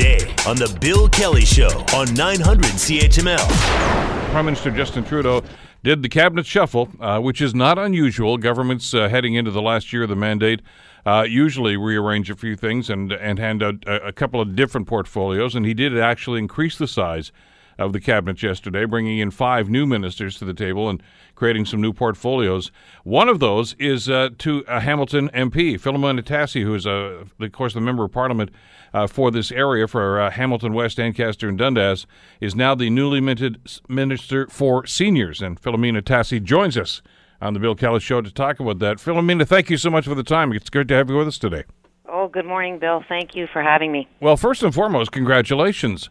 [0.00, 4.30] today on The Bill Kelly Show on 900 CHML.
[4.30, 5.42] Prime Minister Justin Trudeau
[5.82, 8.38] did the cabinet shuffle, uh, which is not unusual.
[8.38, 10.62] Governments uh, heading into the last year of the mandate
[11.04, 14.86] uh, usually rearrange a few things and and hand out a, a, couple of different
[14.86, 17.30] portfolios, and he did actually increase the size
[17.78, 21.02] of the cabinet yesterday, bringing in five new ministers to the table and
[21.34, 22.70] creating some new portfolios.
[23.04, 27.52] One of those is uh, to a Hamilton MP, Filomena Tassi, who is, uh, of
[27.52, 28.50] course, the member of parliament
[28.92, 32.06] uh, for this area for uh, Hamilton West, Ancaster, and Dundas,
[32.40, 35.40] is now the newly minted minister for seniors.
[35.40, 37.02] And Filomena Tassi joins us
[37.40, 38.98] on the Bill Kelly Show to talk about that.
[38.98, 40.52] Filomena, thank you so much for the time.
[40.52, 41.64] It's good to have you with us today.
[42.08, 43.04] Oh, good morning, Bill.
[43.08, 44.08] Thank you for having me.
[44.20, 46.10] Well, first and foremost, congratulations.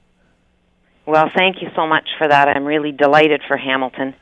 [1.06, 2.48] Well, thank you so much for that.
[2.48, 4.16] I'm really delighted for Hamilton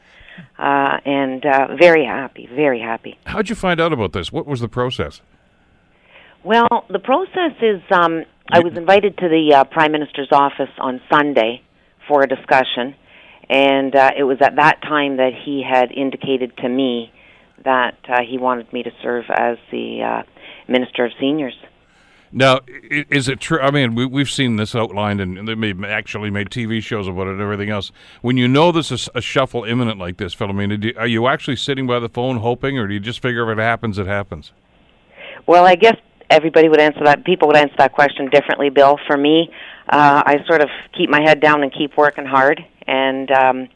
[0.58, 3.18] uh, and uh, very happy, very happy.
[3.26, 4.32] How'd you find out about this?
[4.32, 5.22] What was the process?
[6.44, 11.02] Well, the process is um, I was invited to the uh, Prime Minister's office on
[11.12, 11.62] Sunday
[12.08, 12.96] for a discussion,
[13.50, 17.12] and uh, it was at that time that he had indicated to me
[17.66, 20.24] that uh, he wanted me to serve as the uh,
[20.72, 21.56] Minister of Seniors.
[22.32, 23.60] Now, is it true?
[23.60, 27.28] I mean, we, have seen this outlined, and they may actually made TV shows about
[27.28, 27.92] it and everything else.
[28.22, 31.88] When you know there's a, a shuffle imminent like this, Filomena, are you actually sitting
[31.88, 34.52] by the phone hoping, or do you just figure if it happens, it happens?
[35.46, 35.96] Well, I guess
[36.30, 37.26] everybody would answer that.
[37.26, 38.98] People would answer that question differently, Bill.
[39.08, 39.50] For me,
[39.90, 43.68] uh, I sort of keep my head down and keep working hard, and um,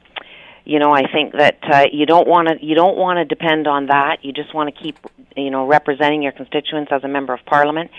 [0.65, 3.67] you know, I think that uh, you don't want to you don't want to depend
[3.67, 4.23] on that.
[4.23, 4.97] You just want to keep
[5.35, 7.91] you know representing your constituents as a member of parliament.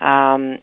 [0.00, 0.58] Um,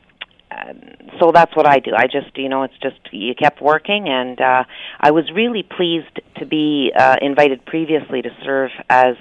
[1.20, 1.92] so that's what I do.
[1.96, 4.64] I just, you know, it's just you kept working, and uh,
[5.00, 9.16] I was really pleased to be uh, invited previously to serve as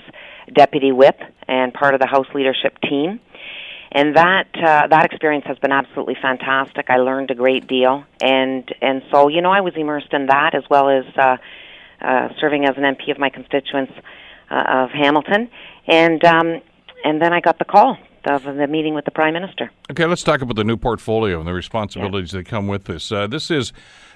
[0.53, 3.21] deputy whip and part of the House leadership team.
[3.93, 6.87] And that uh, that experience has been absolutely fantastic.
[6.89, 10.55] I learned a great deal, and and so you know I was immersed in that
[10.55, 11.37] as well as uh,
[12.01, 13.93] uh, serving as an MP of my constituents
[14.51, 15.49] uh, of Hamilton,
[15.87, 16.61] and um,
[17.05, 17.97] and then I got the call
[18.27, 19.71] of the meeting with the Prime Minister.
[19.91, 22.41] Okay, let's talk about the new portfolio and the responsibilities yeah.
[22.41, 23.11] that come with this.
[23.11, 23.73] Uh, this is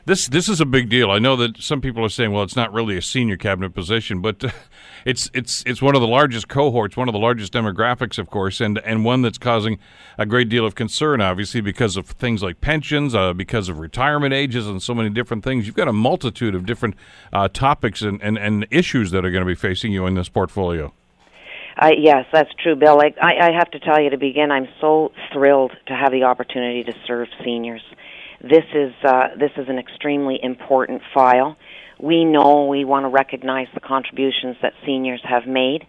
[0.07, 1.11] this this is a big deal.
[1.11, 4.21] I know that some people are saying, well, it's not really a senior cabinet position,
[4.21, 4.51] but uh,
[5.05, 8.61] it's it's it's one of the largest cohorts, one of the largest demographics, of course,
[8.61, 9.79] and and one that's causing
[10.19, 14.35] a great deal of concern, obviously, because of things like pensions, uh, because of retirement
[14.35, 15.67] ages, and so many different things.
[15.67, 16.95] You've got a multitude of different
[17.33, 20.29] uh, topics and, and, and issues that are going to be facing you in this
[20.29, 20.93] portfolio.
[21.81, 22.97] I, yes, that's true, Bill.
[22.97, 26.25] Like, I, I have to tell you to begin, I'm so thrilled to have the
[26.25, 27.81] opportunity to serve seniors.
[28.43, 31.57] This is uh, this is an extremely important file.
[31.99, 35.87] We know we want to recognize the contributions that seniors have made,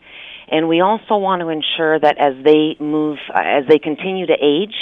[0.50, 4.34] and we also want to ensure that as they move, uh, as they continue to
[4.34, 4.75] age,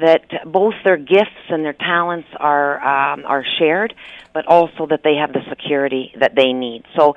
[0.00, 3.94] that both their gifts and their talents are um, are shared,
[4.34, 6.84] but also that they have the security that they need.
[6.96, 7.14] So,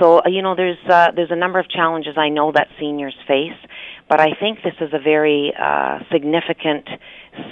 [0.00, 3.16] so uh, you know, there's uh, there's a number of challenges I know that seniors
[3.26, 3.58] face,
[4.08, 6.88] but I think this is a very uh, significant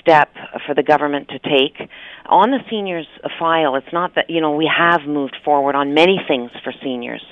[0.01, 0.35] step
[0.67, 1.89] for the government to take
[2.27, 3.07] on the seniors
[3.39, 3.77] file.
[3.77, 7.25] It's not that you know we have moved forward on many things for seniors.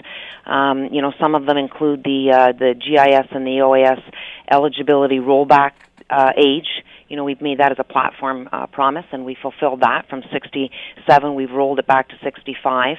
[0.47, 4.03] Um, you know, some of them include the uh, the GIS and the OAS
[4.50, 5.72] eligibility rollback
[6.10, 6.69] uh, age
[7.09, 10.23] you know, we've made that as a platform uh, promise, and we fulfilled that from
[10.33, 11.35] 67.
[11.35, 12.97] We've rolled it back to 65,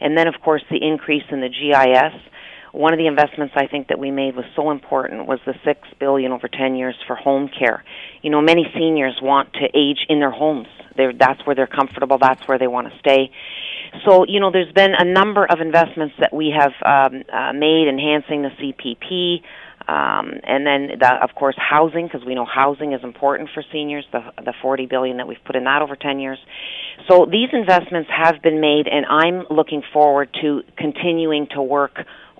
[0.00, 2.20] and then of course the increase in the GIS.
[2.72, 5.80] One of the investments I think that we made was so important was the six
[6.00, 7.84] billion over 10 years for home care.
[8.22, 10.66] You know, many seniors want to age in their homes.
[10.96, 12.18] They're, that's where they're comfortable.
[12.18, 13.30] That's where they want to stay.
[14.04, 17.86] So, you know, there's been a number of investments that we have um, uh, made
[17.88, 19.42] enhancing the CPP,
[19.86, 24.06] um, and then, the, of course, housing, because we know housing is important for seniors.
[24.12, 26.38] The the 40 billion that we've put in that over 10 years.
[27.08, 31.98] So these investments have been made, and I'm looking forward to continuing to work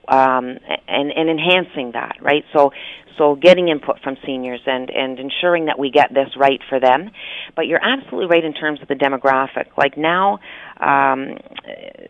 [0.08, 2.16] um, and and enhancing that.
[2.20, 2.44] Right.
[2.52, 2.72] So
[3.18, 7.10] so getting input from seniors and and ensuring that we get this right for them.
[7.54, 9.76] But you're absolutely right in terms of the demographic.
[9.76, 10.40] Like now,
[10.80, 11.38] um,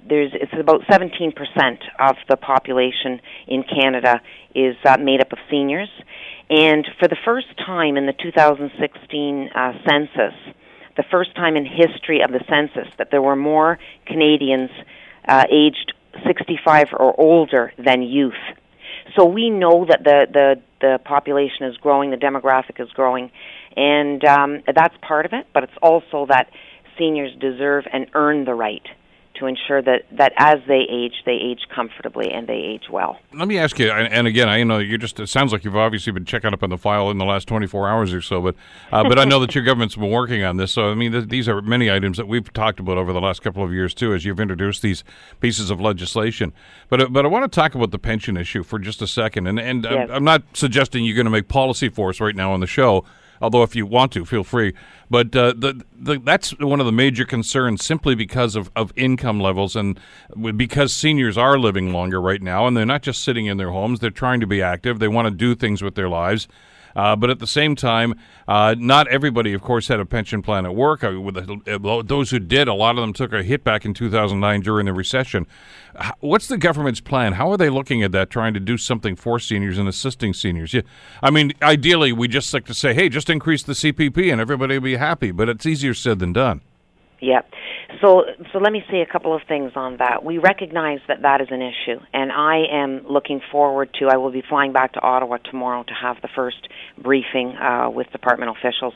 [0.09, 1.35] there's it's about 17%
[1.99, 4.21] of the population in Canada
[4.55, 5.91] is uh, made up of seniors,
[6.51, 10.35] and for the first time in the 2016 uh, census,
[10.97, 14.71] the first time in history of the census that there were more Canadians
[15.27, 15.93] uh, aged
[16.27, 18.35] 65 or older than youth.
[19.17, 23.31] So we know that the the the population is growing, the demographic is growing,
[23.77, 25.47] and um, that's part of it.
[25.53, 26.51] But it's also that
[26.99, 28.87] seniors deserve and earn the right
[29.35, 33.19] to ensure that, that as they age, they age comfortably and they age well.
[33.33, 36.13] Let me ask you, and again, I know you just, it sounds like you've obviously
[36.13, 38.55] been checking up on the file in the last 24 hours or so, but,
[38.93, 40.73] uh, but I know that your government's been working on this.
[40.73, 43.43] So, I mean, th- these are many items that we've talked about over the last
[43.43, 45.05] couple of years, too, as you've introduced these
[45.41, 46.53] pieces of legislation.
[46.89, 49.47] But, uh, but I want to talk about the pension issue for just a second.
[49.47, 50.09] And, and yes.
[50.11, 52.67] I'm, I'm not suggesting you're going to make policy for us right now on the
[52.67, 53.05] show
[53.45, 54.73] although if you want to, feel free.
[55.11, 59.39] But uh, the, the, that's one of the major concerns simply because of, of income
[59.39, 60.01] levels and
[60.57, 64.01] because seniors are living longer right now and they're not just sitting in their homes,
[64.01, 66.49] they're trying to be active, they want to do things with their lives.
[66.97, 68.15] Uh, but at the same time,
[68.47, 71.03] uh, not everybody, of course, had a pension plan at work.
[71.03, 73.95] Uh, with uh, those who did, a lot of them took a hit back in
[73.95, 75.47] 2009 during the recession.
[76.21, 77.35] What's the government's plan?
[77.35, 80.75] How are they looking at that, trying to do something for seniors and assisting seniors?
[80.75, 80.83] Yeah,
[81.23, 84.79] I mean, ideally, we just like to say, hey, just increase the CPP and everybody
[84.79, 86.63] will be happy, but it's easier said than done.
[87.21, 87.51] Yep.
[88.03, 90.25] So, so let me say a couple of things on that.
[90.25, 94.09] We recognize that that is an issue, and I am looking forward to.
[94.09, 96.69] I will be flying back to Ottawa tomorrow to have the first
[96.99, 98.95] briefing uh, with department officials,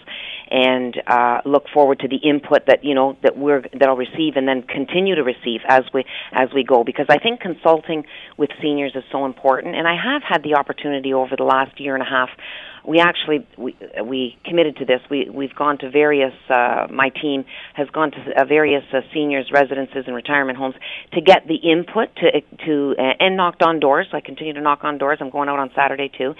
[0.50, 4.36] and uh, look forward to the input that you know that we're that I'll receive,
[4.36, 6.84] and then continue to receive as we as we go.
[6.84, 8.04] Because I think consulting
[8.36, 11.94] with seniors is so important, and I have had the opportunity over the last year
[11.94, 12.30] and a half
[12.88, 15.00] we actually we we committed to this.
[15.10, 16.32] We we've gone to various.
[16.48, 17.44] Uh, my team
[17.74, 20.74] has gone to uh, various uh, seniors' residences and retirement homes
[21.12, 24.06] to get the input to to uh, and knocked on doors.
[24.14, 25.18] I continue to knock on doors.
[25.20, 26.34] I'm going out on Saturday too,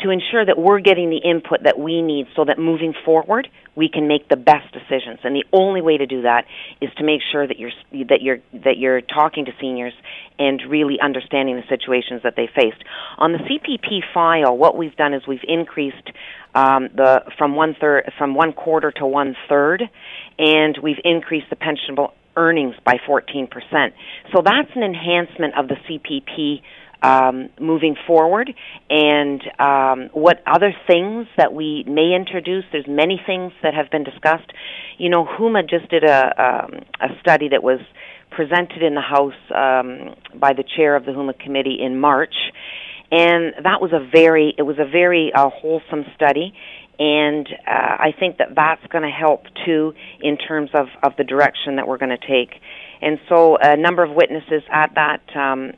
[0.00, 3.88] to ensure that we're getting the input that we need so that moving forward we
[3.88, 5.20] can make the best decisions.
[5.24, 6.44] And the only way to do that
[6.80, 7.72] is to make sure that you're
[8.08, 9.94] that you're that you're talking to seniors
[10.38, 12.82] and really understanding the situations that they faced.
[13.18, 16.10] On the CPP file, what we've done is we've increased
[16.54, 19.82] um, the from one third from one quarter to one third,
[20.38, 23.48] and we've increased the pensionable earnings by 14%.
[24.34, 26.62] So that's an enhancement of the CPP
[27.02, 28.54] um, moving forward
[28.90, 32.64] and um, what other things that we may introduce.
[32.72, 34.50] There's many things that have been discussed.
[34.98, 37.80] You know, HUMA just did a, um, a study that was
[38.30, 42.34] presented in the House um, by the chair of the HUMA committee in March,
[43.10, 46.54] and that was a very it was a very uh, wholesome study.
[46.96, 51.24] And uh, I think that that's going to help too in terms of, of the
[51.24, 52.60] direction that we're going to take.
[53.02, 55.72] And so, a number of witnesses at that um,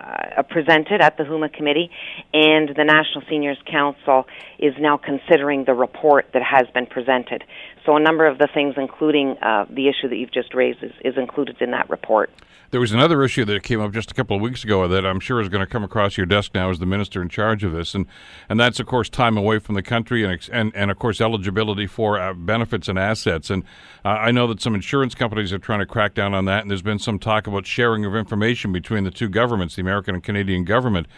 [0.00, 1.90] uh, presented at the HUMA committee,
[2.32, 4.26] and the National Seniors Council
[4.58, 7.44] is now considering the report that has been presented.
[7.86, 10.92] So a number of the things, including uh, the issue that you've just raised, is,
[11.04, 12.30] is included in that report.
[12.70, 15.18] There was another issue that came up just a couple of weeks ago that I'm
[15.18, 17.72] sure is going to come across your desk now as the minister in charge of
[17.72, 18.06] this, and
[18.48, 21.88] and that's of course time away from the country and and, and of course eligibility
[21.88, 23.50] for uh, benefits and assets.
[23.50, 23.64] And
[24.04, 26.70] uh, I know that some insurance companies are trying to crack down on that, and
[26.70, 30.22] there's been some talk about sharing of information between the two governments, the American and
[30.22, 31.08] Canadian government.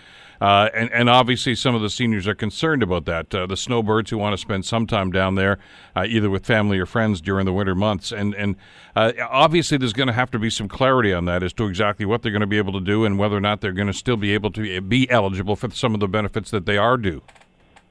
[0.43, 3.33] Uh, and, and obviously, some of the seniors are concerned about that.
[3.33, 5.57] Uh, the snowbirds who want to spend some time down there,
[5.95, 8.11] uh, either with family or friends during the winter months.
[8.11, 8.57] And, and
[8.97, 12.05] uh, obviously, there's going to have to be some clarity on that as to exactly
[12.05, 13.93] what they're going to be able to do and whether or not they're going to
[13.93, 17.23] still be able to be eligible for some of the benefits that they are due.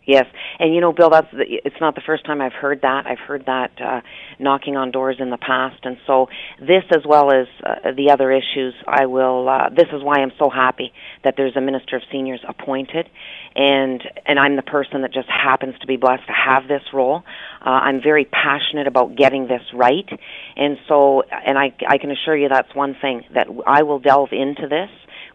[0.05, 0.25] Yes,
[0.59, 3.05] and you know, Bill, that's the, it's not the first time I've heard that.
[3.05, 4.01] I've heard that uh,
[4.39, 6.27] knocking on doors in the past, and so
[6.59, 9.47] this, as well as uh, the other issues, I will.
[9.47, 10.91] Uh, this is why I'm so happy
[11.23, 13.07] that there's a minister of seniors appointed,
[13.55, 17.23] and and I'm the person that just happens to be blessed to have this role.
[17.63, 20.09] Uh, I'm very passionate about getting this right,
[20.55, 24.29] and so, and I I can assure you that's one thing that I will delve
[24.31, 24.89] into this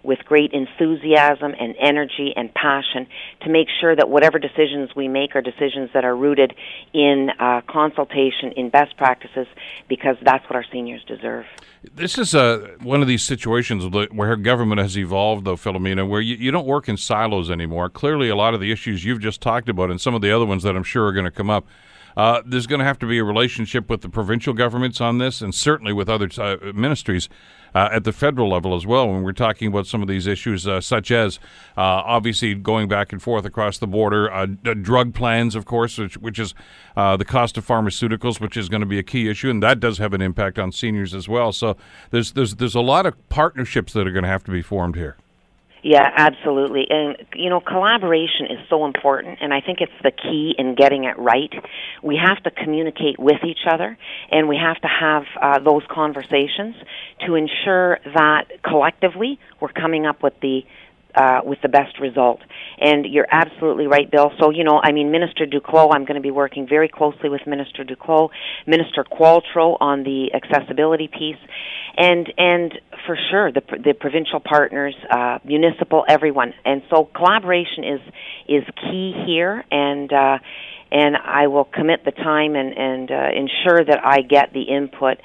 [0.07, 3.07] with great enthusiasm and energy and passion
[3.43, 6.55] to make sure that whatever decisions we make are decisions that are rooted
[6.93, 9.47] in uh, consultation, in best practices,
[9.89, 11.45] because that's what our seniors deserve.
[11.95, 16.37] This is uh, one of these situations where government has evolved, though, Filomena, where you,
[16.37, 17.91] you don't work in silos anymore.
[17.91, 20.47] Clearly, a lot of the issues you've just talked about and some of the other
[20.47, 21.67] ones that I'm sure are going to come up
[22.17, 25.43] uh, there's going to have to be a relationship with the provincial governments on this,
[25.43, 27.29] and certainly with other uh, ministries
[27.77, 29.07] uh, at the federal level as well.
[29.07, 31.39] When we're talking about some of these issues, uh, such as
[31.77, 36.17] uh, obviously going back and forth across the border, uh, drug plans, of course, which,
[36.17, 36.55] which is
[36.97, 39.99] the cost of pharmaceuticals, which is going to be a key issue, and that does
[39.99, 41.53] have an impact on seniors as well.
[41.53, 41.77] So
[42.11, 44.97] there's there's there's a lot of partnerships that are going to have to be formed
[44.97, 45.17] here.
[45.83, 46.87] Yeah, absolutely.
[46.91, 51.05] And, you know, collaboration is so important, and I think it's the key in getting
[51.05, 51.53] it right.
[52.03, 53.97] We have to communicate with each other,
[54.31, 56.75] and we have to have uh, those conversations
[57.25, 60.65] to ensure that collectively we're coming up with the
[61.15, 62.41] uh, with the best result.
[62.79, 64.33] And you're absolutely right, Bill.
[64.39, 67.47] So you know, I mean, Minister Duclos, I'm going to be working very closely with
[67.47, 68.31] Minister Duclos,
[68.67, 71.39] Minister Qualtrough on the accessibility piece,
[71.97, 76.53] and and for sure the the provincial partners, uh, municipal, everyone.
[76.65, 78.01] And so collaboration is
[78.49, 80.13] is key here, and.
[80.13, 80.39] Uh,
[80.89, 85.19] and I will commit the time and, and uh, ensure that I get the input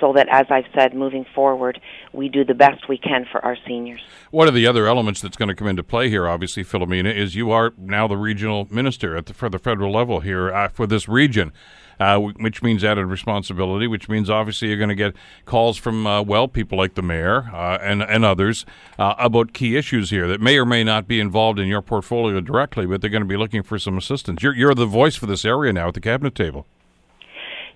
[0.00, 1.80] so that, as I've said, moving forward,
[2.12, 4.00] we do the best we can for our seniors.
[4.30, 7.34] One of the other elements that's going to come into play here, obviously, Filomena, is
[7.34, 10.86] you are now the regional minister at the, for the federal level here uh, for
[10.86, 11.52] this region.
[12.00, 16.22] Uh, which means added responsibility, which means obviously you're going to get calls from, uh,
[16.22, 18.64] well, people like the mayor uh, and, and others
[19.00, 22.40] uh, about key issues here that may or may not be involved in your portfolio
[22.40, 24.44] directly, but they're going to be looking for some assistance.
[24.44, 26.68] You're, you're the voice for this area now at the cabinet table.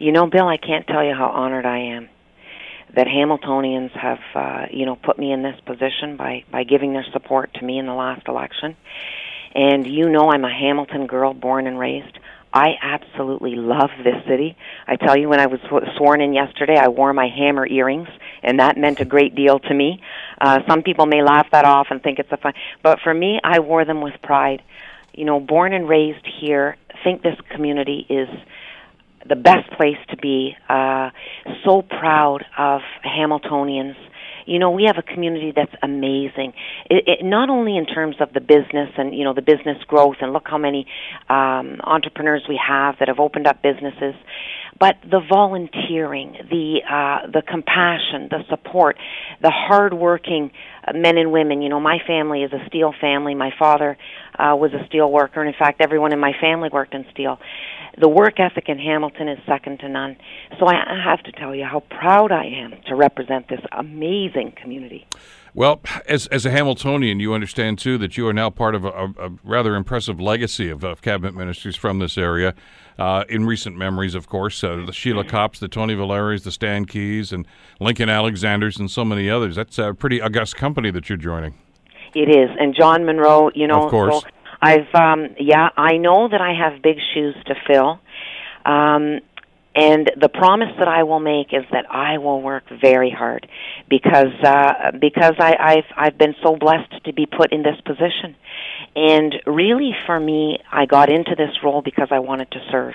[0.03, 2.09] You know, Bill, I can't tell you how honored I am
[2.93, 7.07] that Hamiltonians have, uh, you know, put me in this position by by giving their
[7.13, 8.77] support to me in the last election.
[9.55, 12.19] And you know, I'm a Hamilton girl, born and raised.
[12.53, 14.57] I absolutely love this city.
[14.89, 15.61] I tell you, when I was
[15.97, 18.09] sworn in yesterday, I wore my hammer earrings,
[18.43, 20.03] and that meant a great deal to me.
[20.41, 23.39] Uh, some people may laugh that off and think it's a fun, but for me,
[23.45, 24.65] I wore them with pride.
[25.15, 28.29] You know, born and raised here, think this community is
[29.29, 30.55] the best place to be.
[30.69, 31.11] Uh,
[31.65, 33.97] so proud of Hamiltonians.
[34.47, 36.53] You know, we have a community that's amazing.
[36.91, 40.17] It, it, not only in terms of the business and you know the business growth,
[40.21, 40.87] and look how many
[41.29, 44.15] um, entrepreneurs we have that have opened up businesses,
[44.79, 48.97] but the volunteering, the uh, the compassion, the support,
[49.41, 50.51] the hardworking
[50.87, 51.63] uh, men and women.
[51.63, 53.37] You know, my family is a steel family.
[53.37, 53.97] My father
[54.37, 57.39] uh, was a steel worker, and in fact, everyone in my family worked in steel
[57.99, 60.17] the work ethic in Hamilton is second to none.
[60.59, 65.07] So I have to tell you how proud I am to represent this amazing community.
[65.55, 68.89] Well, as, as a Hamiltonian, you understand too that you are now part of a,
[68.89, 72.55] a, rather impressive legacy of, of, cabinet ministers from this area.
[72.99, 76.85] Uh, in recent memories, of course, uh, the Sheila Copps, the Tony Valeris, the Stan
[76.87, 77.47] Keyes, and
[77.81, 79.57] Lincoln Alexanders, and so many others.
[79.57, 81.55] That's a pretty august company that you're joining.
[82.15, 84.23] It is, and John Munro, You know, of course.
[84.23, 84.29] So
[84.63, 88.01] I've um yeah, I know that I have big shoes to fill.
[88.65, 89.21] Um
[89.75, 93.49] and the promise that I will make is that I will work very hard
[93.89, 98.37] because uh because I I've I've been so blessed to be put in this position.
[98.95, 102.95] And really for me, I got into this role because I wanted to serve.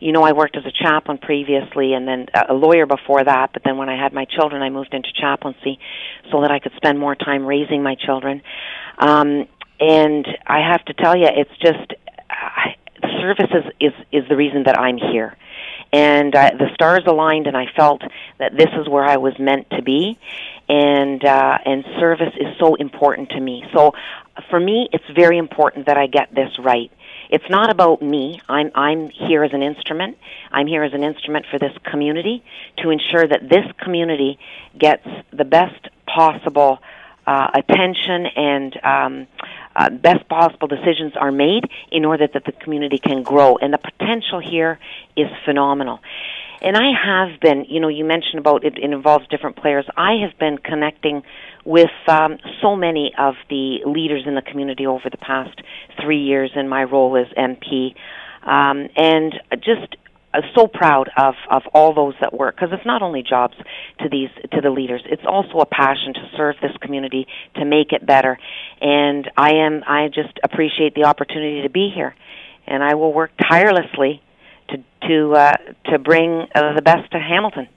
[0.00, 3.62] You know, I worked as a chaplain previously and then a lawyer before that, but
[3.64, 5.78] then when I had my children, I moved into chaplaincy
[6.30, 8.42] so that I could spend more time raising my children.
[8.98, 9.48] Um
[9.82, 11.92] and I have to tell you, it's just
[12.30, 15.36] uh, service is, is is the reason that I'm here,
[15.92, 18.02] and uh, the stars aligned, and I felt
[18.38, 20.18] that this is where I was meant to be,
[20.68, 23.64] and uh, and service is so important to me.
[23.74, 23.92] So,
[24.50, 26.92] for me, it's very important that I get this right.
[27.28, 28.40] It's not about me.
[28.48, 30.16] I'm I'm here as an instrument.
[30.52, 32.44] I'm here as an instrument for this community
[32.78, 34.38] to ensure that this community
[34.78, 36.78] gets the best possible
[37.26, 39.26] uh, attention and um,
[39.76, 43.56] uh, best possible decisions are made in order that the community can grow.
[43.56, 44.78] And the potential here
[45.16, 46.00] is phenomenal.
[46.62, 49.84] And I have been, you know, you mentioned about it, it involves different players.
[49.96, 51.22] I have been connecting
[51.64, 55.60] with um, so many of the leaders in the community over the past
[56.00, 57.94] three years in my role as MP.
[58.44, 59.96] Um, and just
[60.34, 63.54] uh, so proud of of all those that work because it's not only jobs
[64.00, 67.92] to these to the leaders it's also a passion to serve this community to make
[67.92, 68.38] it better.
[68.80, 72.14] And i am i just appreciate the opportunity to be here.
[72.66, 74.22] And i will work tirelessly
[74.68, 74.76] to
[75.08, 77.68] to uh, to bring uh, the best to hamilton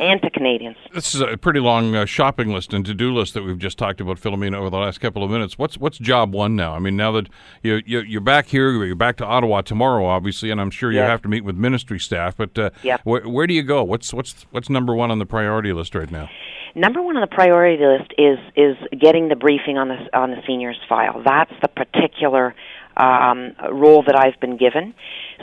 [0.00, 0.76] and to Canadians.
[0.94, 4.00] This is a pretty long uh, shopping list and to-do list that we've just talked
[4.00, 5.58] about, Filomena, over the last couple of minutes.
[5.58, 6.74] What's what's job one now?
[6.74, 7.28] I mean, now that
[7.62, 11.00] you, you you're back here, you're back to Ottawa tomorrow, obviously, and I'm sure you
[11.00, 12.36] have to meet with ministry staff.
[12.36, 12.70] But uh,
[13.04, 13.84] where, where do you go?
[13.84, 16.30] What's what's what's number one on the priority list right now?
[16.74, 20.40] Number one on the priority list is is getting the briefing on the on the
[20.46, 21.22] seniors file.
[21.22, 22.54] That's the particular
[22.96, 24.94] um, role that I've been given.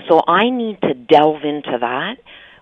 [0.10, 2.18] So I need to delve into that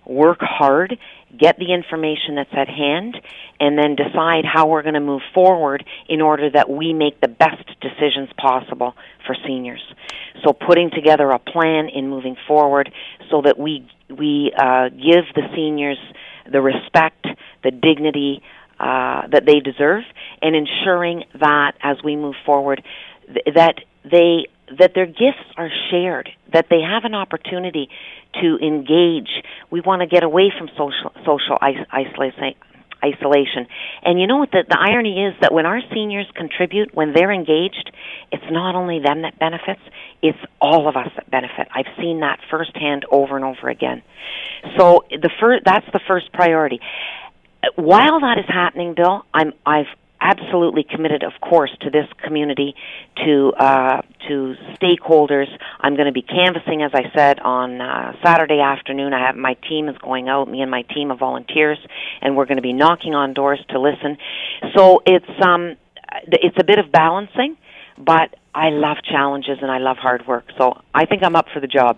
[0.06, 0.98] work hard,
[1.38, 3.18] get the information that's at hand,
[3.60, 7.27] and then decide how we're going to move forward in order that we make the
[7.27, 8.94] best decisions possible
[9.25, 9.82] for seniors.
[10.44, 12.92] So putting together a plan in moving forward
[13.30, 15.98] so that we we uh, give the seniors
[16.51, 17.25] the respect,
[17.63, 18.44] the dignity
[18.80, 20.04] uh, that they deserve,
[20.42, 22.84] and ensuring that as we move forward,
[23.25, 24.48] th- that they
[24.80, 27.90] that their gifts are shared, that they have an opportunity
[28.42, 29.30] to engage.
[29.70, 32.56] We want to get away from social social isolation.
[34.04, 37.32] And you know what the, the irony is that when our seniors contribute, when they're
[37.32, 37.92] engaged,
[38.32, 39.82] it's not only them that benefits,
[40.22, 41.68] it's all of us that benefit.
[41.74, 44.02] I've seen that firsthand over and over again.
[44.78, 45.30] So the
[45.64, 46.80] that's the first priority.
[47.76, 49.88] While that is happening, Bill, I'm I've
[50.25, 52.75] absolutely committed, of course, to this community,
[53.24, 55.48] to uh, to stakeholders.
[55.79, 59.13] I'm going to be canvassing, as I said, on uh, Saturday afternoon.
[59.13, 61.77] I have my team is going out, me and my team of volunteers,
[62.22, 64.17] and we're going to be knocking on doors to listen.
[64.75, 65.77] So it's um,
[66.24, 67.58] it's a bit of balancing,
[67.98, 70.46] but I love challenges and I love hard work.
[70.58, 71.98] So I think I'm up for the job.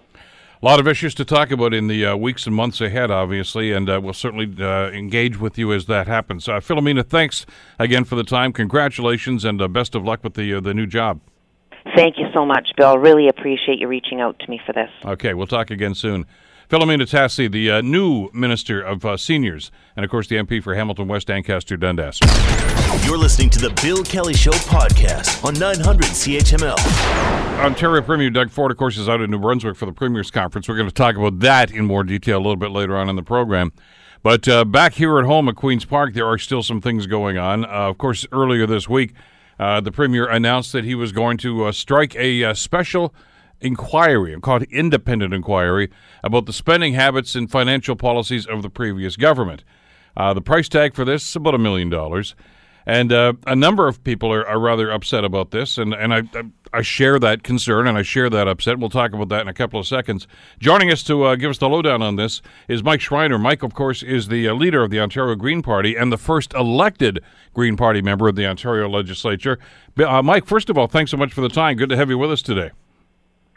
[0.60, 3.72] A lot of issues to talk about in the uh, weeks and months ahead, obviously,
[3.72, 6.50] and uh, we'll certainly uh, engage with you as that happens.
[6.50, 7.46] Uh, Filomena, thanks
[7.78, 8.52] again for the time.
[8.52, 11.20] Congratulations and uh, best of luck with the uh, the new job.
[11.96, 12.98] Thank you so much, Bill.
[12.98, 14.90] Really appreciate you reaching out to me for this.
[15.06, 16.26] Okay, we'll talk again soon.
[16.70, 20.76] Filomena Tassi, the uh, new Minister of uh, Seniors, and of course the MP for
[20.76, 22.20] Hamilton West Ancaster Dundas.
[23.06, 26.78] You're listening to the Bill Kelly Show podcast on 900 CHML.
[27.64, 30.68] Ontario Premier Doug Ford, of course, is out in New Brunswick for the Premier's Conference.
[30.68, 33.16] We're going to talk about that in more detail a little bit later on in
[33.16, 33.72] the program.
[34.22, 37.38] But uh, back here at home at Queen's Park, there are still some things going
[37.38, 37.64] on.
[37.64, 39.14] Uh, of course, earlier this week,
[39.58, 43.14] uh, the Premier announced that he was going to uh, strike a uh, special
[43.62, 45.90] inquiry, called independent inquiry,
[46.24, 49.64] about the spending habits and financial policies of the previous government.
[50.16, 52.36] Uh, the price tag for this is about a million dollars.
[52.88, 56.24] And uh, a number of people are, are, rather upset about this, and, and I,
[56.72, 58.80] I share that concern and I share that upset.
[58.80, 60.26] We'll talk about that in a couple of seconds.
[60.58, 63.38] Joining us to uh, give us the lowdown on this is Mike Schreiner.
[63.38, 66.54] Mike, of course, is the uh, leader of the Ontario Green Party and the first
[66.54, 67.20] elected
[67.54, 69.60] Green Party member of the Ontario legislature.
[69.98, 71.76] Uh, Mike, first of all, thanks so much for the time.
[71.76, 72.72] Good to have you with us today.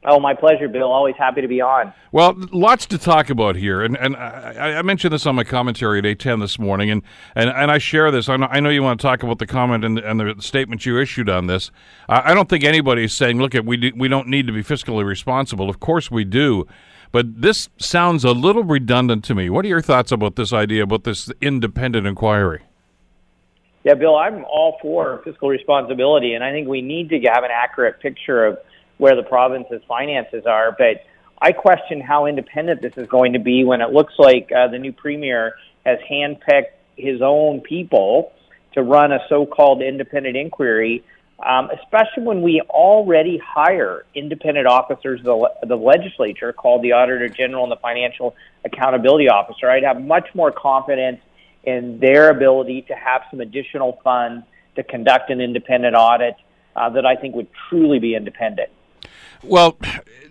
[0.03, 0.91] Oh, my pleasure, Bill.
[0.91, 1.93] Always happy to be on.
[2.11, 5.99] Well, lots to talk about here, and and I, I mentioned this on my commentary
[5.99, 7.03] at eight ten this morning, and,
[7.35, 8.29] and, and I share this.
[8.31, 10.87] I know, I know you want to talk about the comment and, and the statement
[10.87, 11.71] you issued on this.
[12.09, 14.55] I, I don't think anybody is saying, look, at we do, we don't need to
[14.55, 15.69] be fiscally responsible.
[15.69, 16.67] Of course we do,
[17.13, 19.51] but this sounds a little redundant to me.
[19.51, 22.63] What are your thoughts about this idea about this independent inquiry?
[23.85, 27.51] Yeah, Bill, I'm all for fiscal responsibility, and I think we need to have an
[27.53, 28.59] accurate picture of
[29.01, 30.75] where the province's finances are.
[30.77, 31.05] But
[31.43, 34.79] I question how independent this is going to be when it looks like uh, the
[34.79, 35.55] new premier
[35.87, 38.33] has handpicked his own people
[38.75, 41.03] to run a so-called independent inquiry,
[41.45, 47.29] um, especially when we already hire independent officers of the, the legislature called the Auditor
[47.29, 49.71] General and the Financial Accountability Officer.
[49.71, 51.21] I'd have much more confidence
[51.65, 54.45] in their ability to have some additional funds
[54.77, 56.37] to conduct an independent audit
[56.77, 58.71] uh, that I think would truly be independent.
[59.43, 59.79] Well,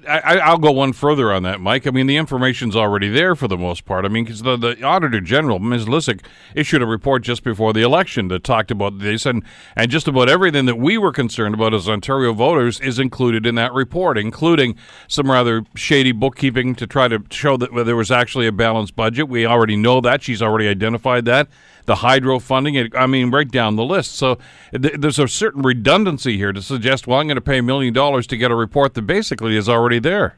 [0.08, 1.86] I, will go one further on that, Mike.
[1.88, 4.06] I mean, the information's already there for the most part.
[4.06, 5.86] I mean, because the, the Auditor General, Ms.
[5.86, 6.24] Lysyk,
[6.56, 9.43] issued a report just before the election that talked about this, and,
[9.76, 13.56] and just about everything that we were concerned about as Ontario voters is included in
[13.56, 14.76] that report, including
[15.08, 19.28] some rather shady bookkeeping to try to show that there was actually a balanced budget.
[19.28, 20.24] We already know that.
[20.24, 21.50] She's already identified that
[21.89, 22.95] the hydro funding.
[22.95, 24.13] I mean, right down the list.
[24.15, 24.38] So
[24.71, 27.95] th- there's a certain redundancy here to suggest, well, I'm going to pay a million
[27.95, 30.38] dollars to get a report that basically is already there.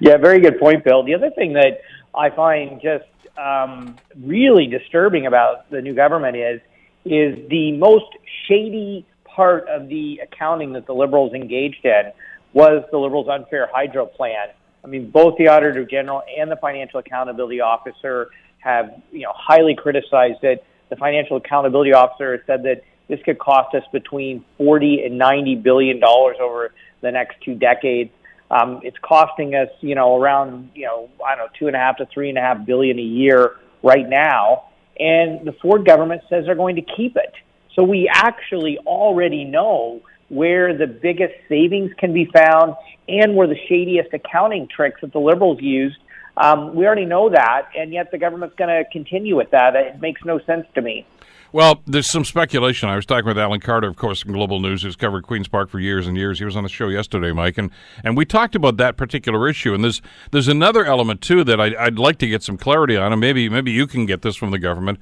[0.00, 1.02] Yeah, very good point, Bill.
[1.02, 1.80] The other thing that
[2.14, 6.60] I find just um, really disturbing about the new government is
[7.04, 8.06] is the most
[8.46, 12.12] shady part of the accounting that the Liberals engaged in
[12.52, 14.48] was the Liberals' unfair hydro plan.
[14.84, 19.74] I mean, both the Auditor General and the Financial Accountability Officer have you know highly
[19.74, 20.64] criticized it.
[20.88, 26.00] The financial accountability officer said that this could cost us between 40 and 90 billion
[26.00, 28.10] dollars over the next two decades.
[28.50, 31.78] Um, it's costing us, you know, around, you know, I don't know, two and a
[31.78, 34.64] half to three and a half billion a year right now.
[34.98, 37.32] And the Ford government says they're going to keep it.
[37.76, 42.74] So we actually already know where the biggest savings can be found
[43.08, 45.96] and where the shadiest accounting tricks that the Liberals used
[46.40, 49.76] um, we already know that, and yet the government's going to continue with that.
[49.76, 51.06] It makes no sense to me.
[51.52, 52.88] Well, there's some speculation.
[52.88, 55.68] I was talking with Alan Carter, of course, from Global News, who's covered Queens Park
[55.68, 56.38] for years and years.
[56.38, 57.72] He was on the show yesterday, Mike, and,
[58.04, 59.74] and we talked about that particular issue.
[59.74, 60.00] And there's
[60.30, 63.48] there's another element too that I, I'd like to get some clarity on, and maybe
[63.48, 65.00] maybe you can get this from the government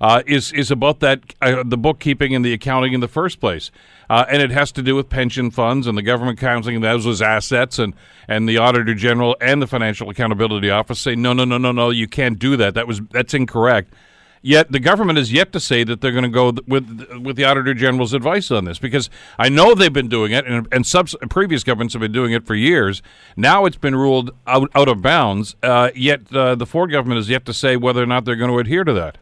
[0.00, 3.70] uh, is is about that uh, the bookkeeping and the accounting in the first place,
[4.08, 7.20] uh, and it has to do with pension funds and the government counting those as
[7.20, 7.94] assets, and
[8.26, 11.90] and the auditor general and the financial accountability office say no no no no no
[11.90, 13.92] you can't do that that was that's incorrect.
[14.42, 17.44] Yet the government has yet to say that they're going to go with with the
[17.44, 21.14] auditor general's advice on this because I know they've been doing it and, and subs-
[21.28, 23.02] previous governments have been doing it for years.
[23.36, 25.56] Now it's been ruled out, out of bounds.
[25.62, 28.50] Uh, yet uh, the Ford government has yet to say whether or not they're going
[28.50, 29.18] to adhere to that.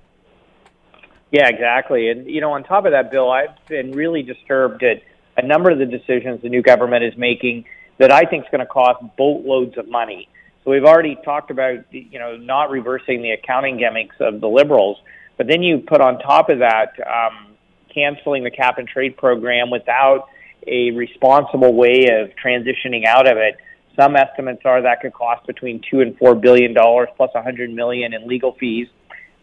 [1.31, 2.11] Yeah, exactly.
[2.11, 5.03] And, you know, on top of that, Bill, I've been really disturbed at
[5.37, 7.65] a number of the decisions the new government is making
[7.99, 10.29] that I think is going to cost boatloads of money.
[10.65, 14.99] So we've already talked about, you know, not reversing the accounting gimmicks of the Liberals,
[15.37, 17.55] but then you put on top of that um,
[17.93, 20.29] canceling the cap and trade program without
[20.67, 23.57] a responsible way of transitioning out of it.
[23.97, 27.71] Some estimates are that could cost between two and four billion dollars plus a hundred
[27.71, 28.89] million in legal fees.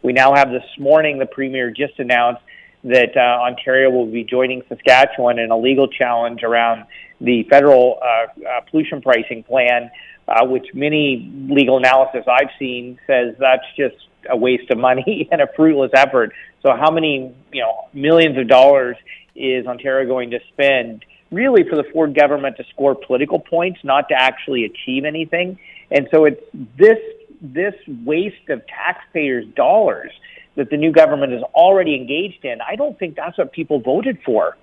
[0.05, 2.43] We now have this morning the premier just announced
[2.83, 6.85] that uh, Ontario will be joining Saskatchewan in a legal challenge around
[7.19, 9.89] the federal uh, uh, pollution pricing plan,
[10.27, 13.95] uh, which many legal analysis I've seen says that's just
[14.29, 16.33] a waste of money and a fruitless effort.
[16.61, 18.97] So, how many you know millions of dollars
[19.35, 21.03] is Ontario going to spend?
[21.31, 25.57] really for the Ford government to score political points, not to actually achieve anything.
[25.91, 26.41] And so it's
[26.77, 26.99] this
[27.41, 30.11] this waste of taxpayers' dollars
[30.55, 32.59] that the new government is already engaged in.
[32.61, 34.55] I don't think that's what people voted for.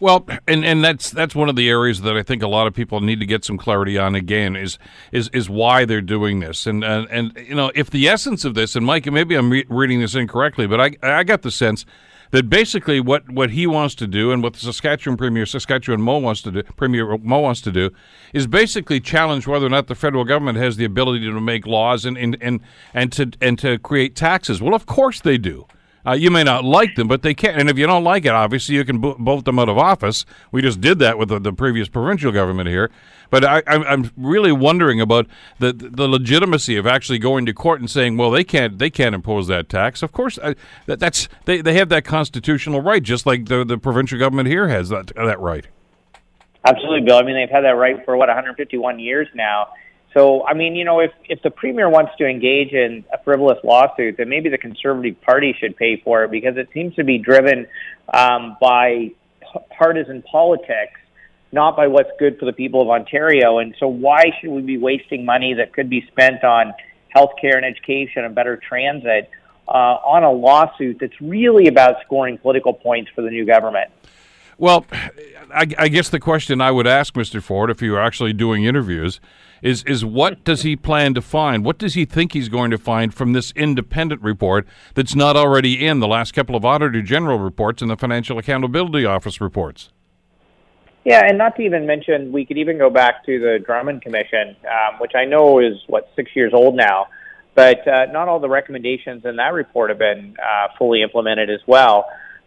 [0.00, 2.74] Well, and, and that's that's one of the areas that I think a lot of
[2.74, 4.16] people need to get some clarity on.
[4.16, 4.76] Again, is
[5.12, 8.54] is is why they're doing this, and and, and you know, if the essence of
[8.54, 11.86] this, and Mike, maybe I'm re- reading this incorrectly, but I I got the sense
[12.32, 16.18] that basically what, what he wants to do and what the Saskatchewan Premier Saskatchewan Moe
[16.18, 17.90] wants to do Premier Moe wants to do
[18.32, 22.04] is basically challenge whether or not the federal government has the ability to make laws
[22.04, 22.60] and and, and,
[22.92, 24.60] and to and to create taxes.
[24.60, 25.66] Well, of course they do.
[26.04, 27.58] Uh, you may not like them, but they can.
[27.58, 30.24] And if you don't like it, obviously you can bo- vote them out of office.
[30.50, 32.90] We just did that with the, the previous provincial government here.
[33.30, 35.26] But I, am really wondering about
[35.58, 39.14] the the legitimacy of actually going to court and saying, well, they can't they can't
[39.14, 40.02] impose that tax.
[40.02, 43.78] Of course, I, that, that's they, they have that constitutional right, just like the the
[43.78, 45.66] provincial government here has that that right.
[46.64, 47.16] Absolutely, Bill.
[47.16, 49.68] I mean, they've had that right for what 151 years now.
[50.14, 53.58] So, I mean, you know, if, if the premier wants to engage in a frivolous
[53.64, 57.18] lawsuit, then maybe the Conservative Party should pay for it because it seems to be
[57.18, 57.66] driven
[58.12, 61.00] um, by p- partisan politics,
[61.50, 63.58] not by what's good for the people of Ontario.
[63.58, 66.74] And so, why should we be wasting money that could be spent on
[67.14, 69.30] healthcare and education and better transit
[69.66, 73.90] uh, on a lawsuit that's really about scoring political points for the new government?
[74.58, 74.86] Well,
[75.54, 77.42] I, I guess the question I would ask Mr.
[77.42, 79.20] Ford, if you were actually doing interviews,
[79.62, 81.64] is is what does he plan to find?
[81.64, 85.86] What does he think he's going to find from this independent report that's not already
[85.86, 89.90] in the last couple of Auditor General reports and the Financial Accountability Office reports?
[91.04, 94.56] Yeah, and not to even mention, we could even go back to the Drummond Commission,
[94.64, 97.08] um, which I know is what six years old now,
[97.54, 101.60] but uh, not all the recommendations in that report have been uh, fully implemented as
[101.66, 102.06] well.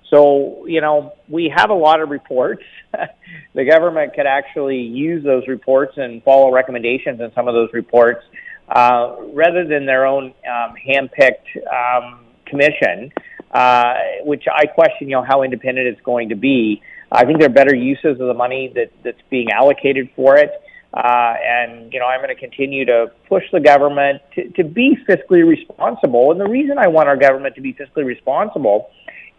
[0.10, 2.64] So, you know, we have a lot of reports.
[3.54, 8.24] the government could actually use those reports and follow recommendations in some of those reports
[8.70, 13.12] uh, rather than their own um, hand-picked um, commission,
[13.52, 16.82] uh, which I question, you know, how independent it's going to be.
[17.12, 20.52] I think there are better uses of the money that, that's being allocated for it.
[20.94, 24.98] Uh, and, you know, I'm going to continue to push the government to, to be
[25.08, 26.32] fiscally responsible.
[26.32, 28.90] And the reason I want our government to be fiscally responsible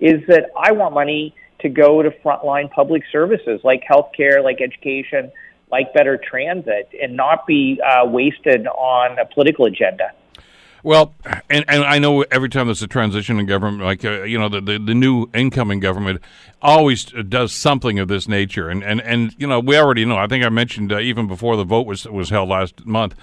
[0.00, 5.32] is that I want money to go to frontline public services like healthcare, like education,
[5.70, 10.12] like better transit, and not be uh, wasted on a political agenda.
[10.82, 11.14] Well,
[11.50, 14.48] and, and I know every time there's a transition in government, like uh, you know,
[14.48, 16.20] the, the, the new incoming government
[16.62, 20.16] always does something of this nature, and and and you know, we already know.
[20.16, 23.16] I think I mentioned uh, even before the vote was was held last month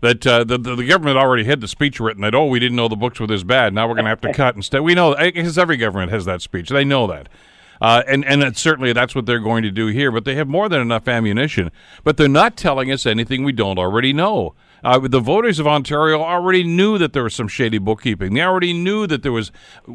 [0.00, 2.88] that uh, the, the, government already had the speech written that oh we didn't know
[2.88, 3.74] the books were this bad.
[3.74, 6.42] Now we're going to have to cut instead we know because every government has that
[6.42, 6.68] speech.
[6.68, 7.28] They know that.
[7.80, 10.68] Uh, and and certainly that's what they're going to do here but they have more
[10.68, 11.70] than enough ammunition
[12.04, 16.22] but they're not telling us anything we don't already know uh, the voters of Ontario
[16.22, 18.34] already knew that there was some shady bookkeeping.
[18.34, 19.52] They already knew that there was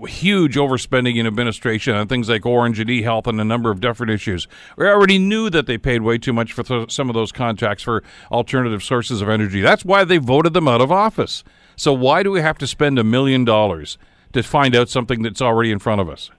[0.08, 4.12] huge overspending in administration on things like Ornge and e-health and a number of different
[4.12, 4.48] issues.
[4.78, 7.84] We already knew that they paid way too much for th- some of those contracts
[7.84, 9.62] for alternative sources of energy.
[9.62, 11.44] That's why they voted them out of office.
[11.76, 13.98] So why do we have to spend a million dollars
[14.34, 16.32] to find out something that's already in front of us?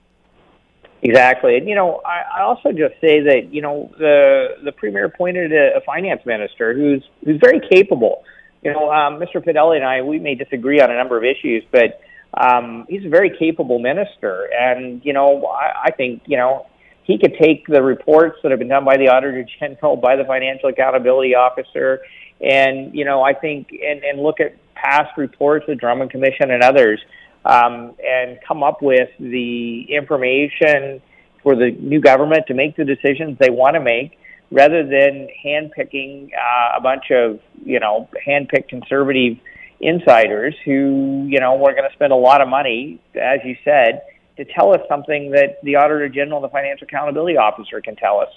[1.03, 5.05] Exactly, and you know, I, I also just say that you know the the premier
[5.05, 8.25] appointed a, a finance minister who's who's very capable
[8.67, 9.45] you know, um, Mr.
[9.45, 12.01] Fedeli and I, we may disagree on a number of issues, but
[12.35, 14.49] um, he's a very capable minister.
[14.53, 16.67] And, you know, I, I think, you know,
[17.05, 20.25] he could take the reports that have been done by the Auditor General, by the
[20.25, 22.01] Financial Accountability Officer,
[22.41, 26.63] and, you know, I think, and, and look at past reports, the Drummond Commission and
[26.63, 27.01] others,
[27.45, 31.01] um, and come up with the information
[31.43, 34.19] for the new government to make the decisions they want to make
[34.51, 39.39] rather than handpicking uh, a bunch of you know handpicked conservative
[39.81, 44.03] insiders who you know were going to spend a lot of money, as you said,
[44.37, 48.31] to tell us something that the Auditor General the Financial Accountability Officer can tell us.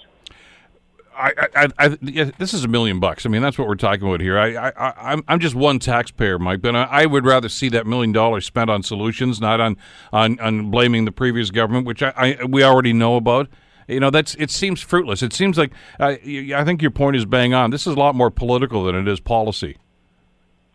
[1.12, 3.26] I, I, I yeah, this is a million bucks.
[3.26, 4.38] I mean, that's what we're talking about here.
[4.38, 7.86] I, I, I'm, I'm just one taxpayer, Mike, but I, I would rather see that
[7.86, 9.76] million dollars spent on solutions, not on,
[10.12, 13.48] on, on blaming the previous government, which I, I, we already know about.
[13.90, 15.22] You know, that's it seems fruitless.
[15.22, 17.70] It seems like uh, I think your point is bang on.
[17.70, 19.76] This is a lot more political than it is policy.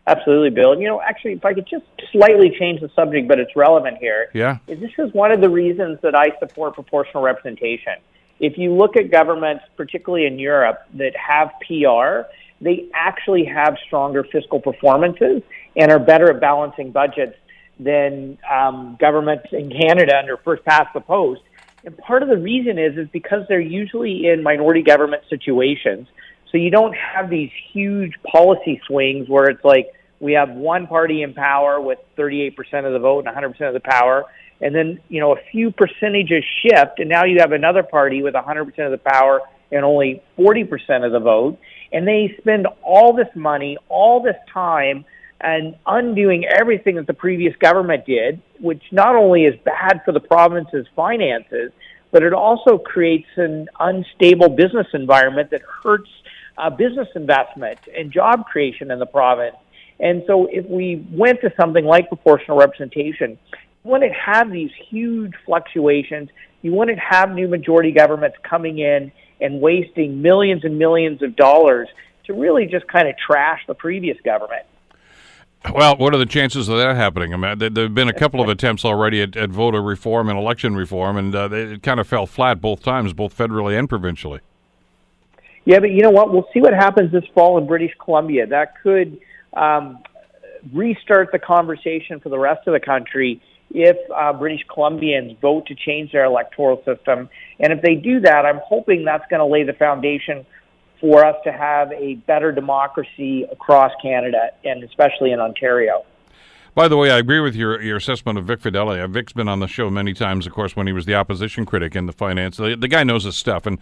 [0.08, 0.74] Absolutely, Bill.
[0.74, 3.98] And, you know, actually, if I could just slightly change the subject, but it's relevant
[3.98, 4.30] here.
[4.34, 4.58] Yeah.
[4.68, 7.94] Is this is one of the reasons that I support proportional representation.
[8.40, 12.30] If you look at governments, particularly in Europe, that have PR,
[12.62, 15.42] they actually have stronger fiscal performances
[15.76, 17.36] and are better at balancing budgets
[17.80, 21.42] than um, governments in Canada under first past the post.
[21.86, 26.08] And part of the reason is is because they're usually in minority government situations.
[26.52, 29.88] So you don't have these huge policy swings where it's like
[30.20, 33.80] we have one party in power with 38% of the vote and 100% of the
[33.82, 34.24] power,
[34.62, 38.34] and then you know a few percentages shift, and now you have another party with
[38.34, 41.58] 100% of the power and only 40% of the vote,
[41.92, 45.06] and they spend all this money, all this time
[45.42, 50.20] and undoing everything that the previous government did, which not only is bad for the
[50.20, 51.72] province's finances,
[52.12, 56.10] but it also creates an unstable business environment that hurts
[56.58, 59.56] uh, business investment and job creation in the province.
[60.00, 65.34] And so, if we went to something like proportional representation, you wouldn't have these huge
[65.46, 66.30] fluctuations.
[66.62, 71.88] You wouldn't have new majority governments coming in and wasting millions and millions of dollars
[72.26, 74.66] to really just kind of trash the previous government.
[75.74, 77.34] Well, what are the chances of that happening?
[77.34, 80.38] I mean, there have been a couple of attempts already at, at voter reform and
[80.38, 84.42] election reform, and uh, it kind of fell flat both times, both federally and provincially.
[85.66, 86.32] Yeah, but you know what?
[86.32, 88.46] We'll see what happens this fall in British Columbia.
[88.46, 89.20] That could
[89.54, 90.04] um,
[90.72, 95.76] restart the conversation for the rest of the country if uh, British Columbians vote to
[95.76, 97.30] change their electoral system.
[97.60, 100.46] And if they do that, I'm hoping that's going to lay the foundation
[101.00, 106.06] for us to have a better democracy across Canada and especially in Ontario.
[106.76, 109.02] By the way, I agree with your your assessment of Vic Fedeli.
[109.02, 111.66] Uh, Vic's been on the show many times, of course, when he was the opposition
[111.66, 112.58] critic in the finance.
[112.58, 113.80] The, the guy knows his stuff, and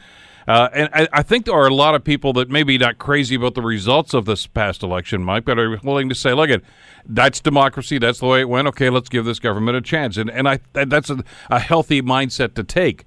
[0.48, 3.34] uh, and I, I, think there are a lot of people that maybe not crazy
[3.34, 6.62] about the results of this past election, Mike, but are willing to say, "Look, at
[7.04, 7.98] that's democracy.
[7.98, 8.68] That's the way it went.
[8.68, 12.54] Okay, let's give this government a chance." And and I that's a, a healthy mindset
[12.56, 13.06] to take.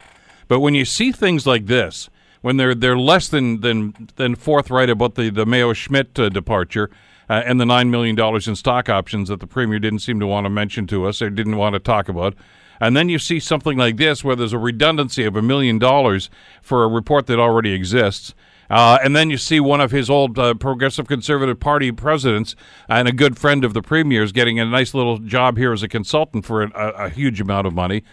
[0.49, 2.11] But when you see things like this,
[2.47, 6.89] when they're they're less than than than forthright about the the Mayo Schmidt uh, departure
[7.29, 10.45] uh, and the $9 million in stock options that the Premier didn't seem to want
[10.45, 12.37] to mention to us or didn't want to talk about.
[12.79, 16.31] And then you see something like this where there's a redundancy of a million dollars
[16.63, 18.33] for a report that already exists.
[18.71, 22.55] Uh, and then you see one of his old uh, Progressive Conservative Party presidents
[22.89, 25.89] and a good friend of the Premier's getting a nice little job here as a
[25.89, 28.05] consultant for a, a huge amount of money.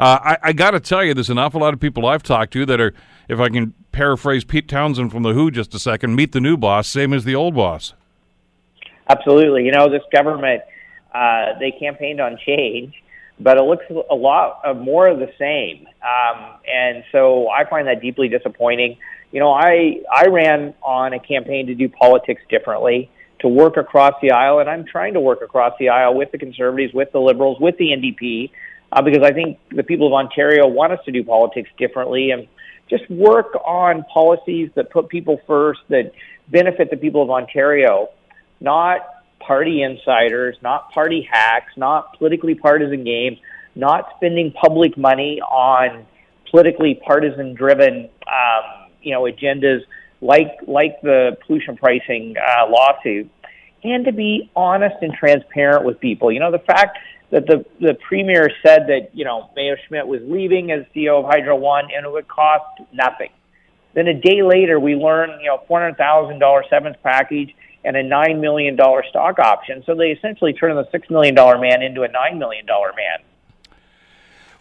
[0.00, 2.54] Uh, I, I got to tell you, there's an awful lot of people I've talked
[2.54, 2.94] to that are,
[3.30, 6.56] if I can paraphrase Pete Townshend from The Who just a second, meet the new
[6.56, 7.94] boss, same as the old boss.
[9.08, 9.64] Absolutely.
[9.64, 10.62] You know, this government,
[11.14, 12.92] uh, they campaigned on change,
[13.38, 15.86] but it looks a lot of more of the same.
[16.02, 18.98] Um, and so I find that deeply disappointing.
[19.30, 24.14] You know, I, I ran on a campaign to do politics differently, to work across
[24.20, 27.20] the aisle, and I'm trying to work across the aisle with the Conservatives, with the
[27.20, 28.50] Liberals, with the NDP,
[28.90, 32.48] uh, because I think the people of Ontario want us to do politics differently and
[32.90, 36.12] just work on policies that put people first, that
[36.48, 38.08] benefit the people of Ontario
[38.60, 39.00] not
[39.40, 43.38] party insiders, not party hacks, not politically partisan games,
[43.74, 46.06] not spending public money on
[46.50, 49.80] politically partisan driven um, you know agendas
[50.20, 53.30] like like the pollution pricing uh, lawsuit,
[53.82, 56.30] and to be honest and transparent with people.
[56.30, 56.98] You know the fact
[57.30, 61.26] that the the premier said that you know Mayo Schmidt was leaving as CEO of
[61.26, 63.30] Hydro One and it would cost nothing.
[63.94, 67.96] Then a day later, we learned you know four hundred thousand dollar severance package and
[67.96, 68.76] a $9 million
[69.08, 69.82] stock option.
[69.86, 73.18] So they essentially turned the $6 million man into a $9 million man.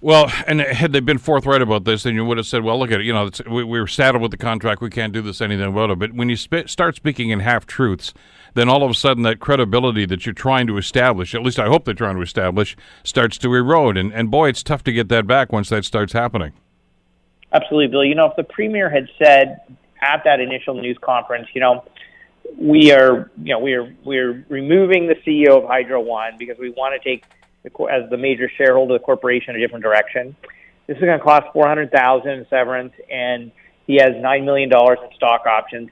[0.02, 2.92] Well, and had they been forthright about this, then you would have said, "Well, look
[2.92, 3.06] at it.
[3.06, 4.82] You know, we, we, were saddled with the contract.
[4.82, 7.66] We can't do this anything about it." But when you sp- start speaking in half
[7.66, 8.14] truths,
[8.54, 11.68] then all of a sudden that credibility that you're trying to establish, at least I
[11.68, 13.98] hope they're trying to establish, starts to erode.
[13.98, 16.54] And and boy, it's tough to get that back once that starts happening.
[17.52, 18.06] Absolutely, Bill.
[18.06, 19.60] You know, if the premier had said
[20.02, 21.84] at that initial news conference, you know,
[22.58, 26.70] we are, you know, we are we're removing the CEO of Hydro One because we
[26.72, 27.24] want to take,
[27.66, 30.36] as the major shareholder of the corporation, a different direction.
[30.88, 33.52] This is going to cost four hundred thousand in severance, and
[33.86, 35.90] he has nine million dollars in stock options.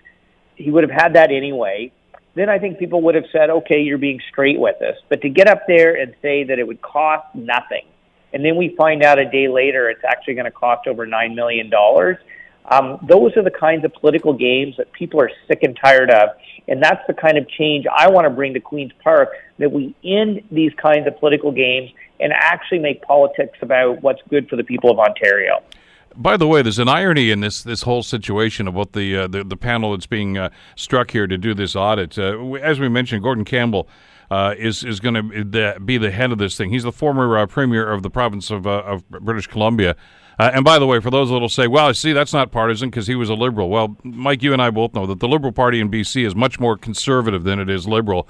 [0.55, 1.91] He would have had that anyway.
[2.35, 5.29] Then I think people would have said, "Okay, you're being straight with us." But to
[5.29, 7.85] get up there and say that it would cost nothing,
[8.33, 11.35] and then we find out a day later it's actually going to cost over $9
[11.35, 11.71] million.
[12.69, 16.29] Um, those are the kinds of political games that people are sick and tired of.
[16.67, 19.95] And that's the kind of change I want to bring to Queen's Park that we
[20.03, 24.63] end these kinds of political games and actually make politics about what's good for the
[24.63, 25.63] people of Ontario.
[26.15, 29.43] By the way, there's an irony in this this whole situation about the uh, the,
[29.43, 32.17] the, panel that's being uh, struck here to do this audit.
[32.17, 33.87] Uh, as we mentioned, Gordon Campbell
[34.31, 36.71] uh, is is going to be the head of this thing.
[36.71, 39.95] He's the former uh, premier of the province of, uh, of British Columbia.
[40.39, 43.07] And by the way, for those that'll say, "Well, I see, that's not partisan because
[43.07, 45.79] he was a liberal." Well, Mike, you and I both know that the Liberal Party
[45.79, 48.27] in BC is much more conservative than it is liberal.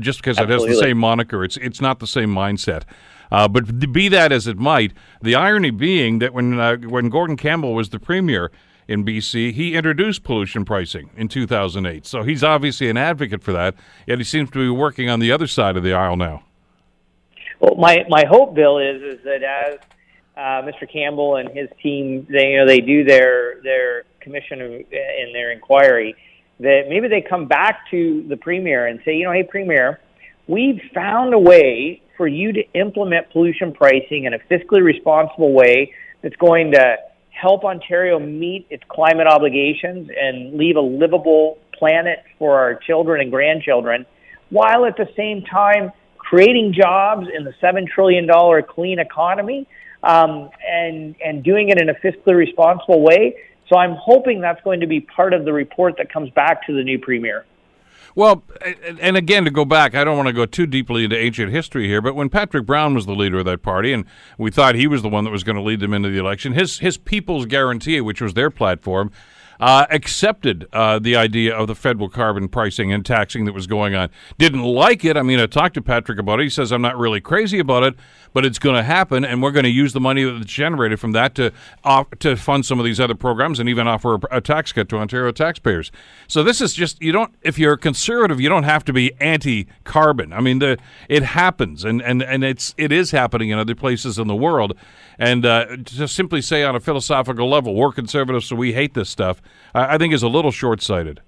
[0.00, 0.66] just because Absolutely.
[0.66, 2.82] it has the same moniker, it's it's not the same mindset.
[3.30, 7.36] Uh, but be that as it might, the irony being that when uh, when Gordon
[7.36, 8.50] Campbell was the premier
[8.86, 12.06] in BC, he introduced pollution pricing in 2008.
[12.06, 13.74] So he's obviously an advocate for that.
[14.06, 16.44] Yet he seems to be working on the other side of the aisle now.
[17.60, 19.78] Well, my my hope, Bill, is is that as
[20.36, 20.90] uh, Mr.
[20.90, 26.16] Campbell and his team, they you know they do their their commission in their inquiry,
[26.60, 30.00] that maybe they come back to the premier and say, you know, hey, premier,
[30.48, 35.92] we've found a way for you to implement pollution pricing in a fiscally responsible way
[36.22, 36.96] that's going to
[37.30, 43.30] help Ontario meet its climate obligations and leave a livable planet for our children and
[43.30, 44.06] grandchildren,
[44.50, 48.28] while at the same time creating jobs in the $7 trillion
[48.68, 49.66] clean economy
[50.04, 53.36] um, and, and doing it in a fiscally responsible way.
[53.68, 56.74] So I'm hoping that's going to be part of the report that comes back to
[56.74, 57.46] the new premier.
[58.16, 58.44] Well,
[59.00, 61.88] and again, to go back, I don't want to go too deeply into ancient history
[61.88, 64.04] here, but when Patrick Brown was the leader of that party, and
[64.38, 66.52] we thought he was the one that was going to lead them into the election,
[66.52, 69.10] his his People's Guarantee, which was their platform,
[69.58, 73.94] uh, accepted uh, the idea of the federal carbon pricing and taxing that was going
[73.96, 74.10] on.
[74.38, 75.16] Didn't like it.
[75.16, 76.44] I mean, I talked to Patrick about it.
[76.44, 77.94] He says, I'm not really crazy about it,
[78.34, 81.12] but it's going to happen, and we're going to use the money that's generated from
[81.12, 81.52] that to
[82.18, 84.96] to fund some of these other programs and even offer a, a tax cut to
[84.98, 85.90] Ontario taxpayers.
[86.26, 89.12] So this is just you don't if you're a conservative, you don't have to be
[89.20, 90.32] anti-carbon.
[90.32, 90.76] I mean, the
[91.08, 94.76] it happens, and and and it's it is happening in other places in the world,
[95.18, 99.08] and uh, to simply say on a philosophical level, we're conservatives, so we hate this
[99.08, 99.40] stuff.
[99.74, 101.20] I, I think is a little short-sighted.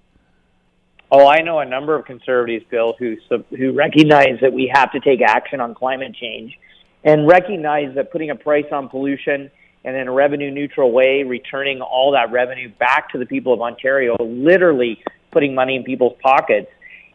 [1.12, 3.16] Oh, I know a number of conservatives, Bill, who
[3.56, 6.58] who recognize that we have to take action on climate change
[7.04, 9.50] and recognize that putting a price on pollution
[9.84, 13.60] and in a revenue neutral way, returning all that revenue back to the people of
[13.60, 16.68] Ontario, literally putting money in people's pockets,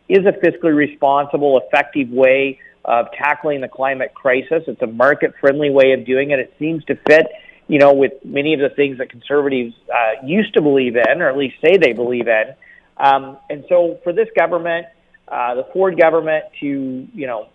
[0.07, 4.63] is a fiscally responsible, effective way of tackling the climate crisis.
[4.67, 6.39] It's a market friendly way of doing it.
[6.39, 7.27] It seems to fit,
[7.67, 11.29] you know, with many of the things that conservatives uh, used to believe in, or
[11.29, 12.55] at least say they believe in.
[12.97, 14.87] Um, and so for this government,
[15.27, 17.47] uh, the Ford government to, you know,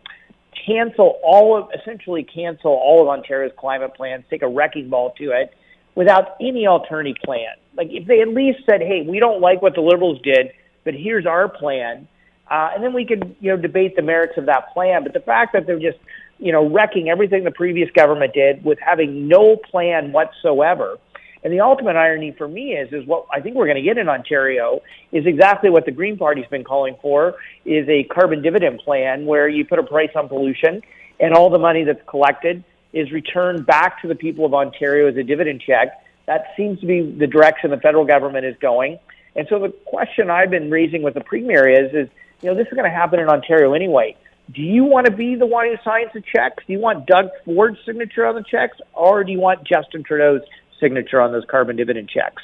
[0.64, 5.32] cancel all of, essentially cancel all of Ontario's climate plans, take a wrecking ball to
[5.32, 5.54] it
[5.94, 7.54] without any alternative plan.
[7.76, 10.52] Like if they at least said, hey, we don't like what the Liberals did,
[10.84, 12.06] but here's our plan,
[12.50, 15.02] uh, and then we could, you know, debate the merits of that plan.
[15.02, 15.98] But the fact that they're just,
[16.38, 20.98] you know, wrecking everything the previous government did with having no plan whatsoever,
[21.46, 23.98] and the ultimate irony for me is, is what I think we're going to get
[23.98, 24.80] in Ontario
[25.12, 29.48] is exactly what the Green Party's been calling for, is a carbon dividend plan where
[29.48, 30.82] you put a price on pollution
[31.20, 35.16] and all the money that's collected is returned back to the people of Ontario as
[35.16, 36.02] a dividend check.
[36.26, 38.98] That seems to be the direction the federal government is going.
[39.36, 42.08] And so the question I've been raising with the premier is, is
[42.42, 44.16] you know, this is going to happen in Ontario anyway.
[44.52, 46.64] Do you want to be the one who signs the checks?
[46.66, 50.42] Do you want Doug Ford's signature on the checks, or do you want Justin Trudeau's
[50.80, 52.42] signature on those carbon dividend checks.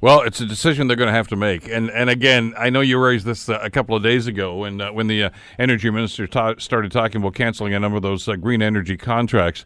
[0.00, 2.82] Well, it's a decision they're going to have to make, and and again, I know
[2.82, 5.88] you raised this uh, a couple of days ago when uh, when the uh, energy
[5.88, 9.64] minister ta- started talking about canceling a number of those uh, green energy contracts,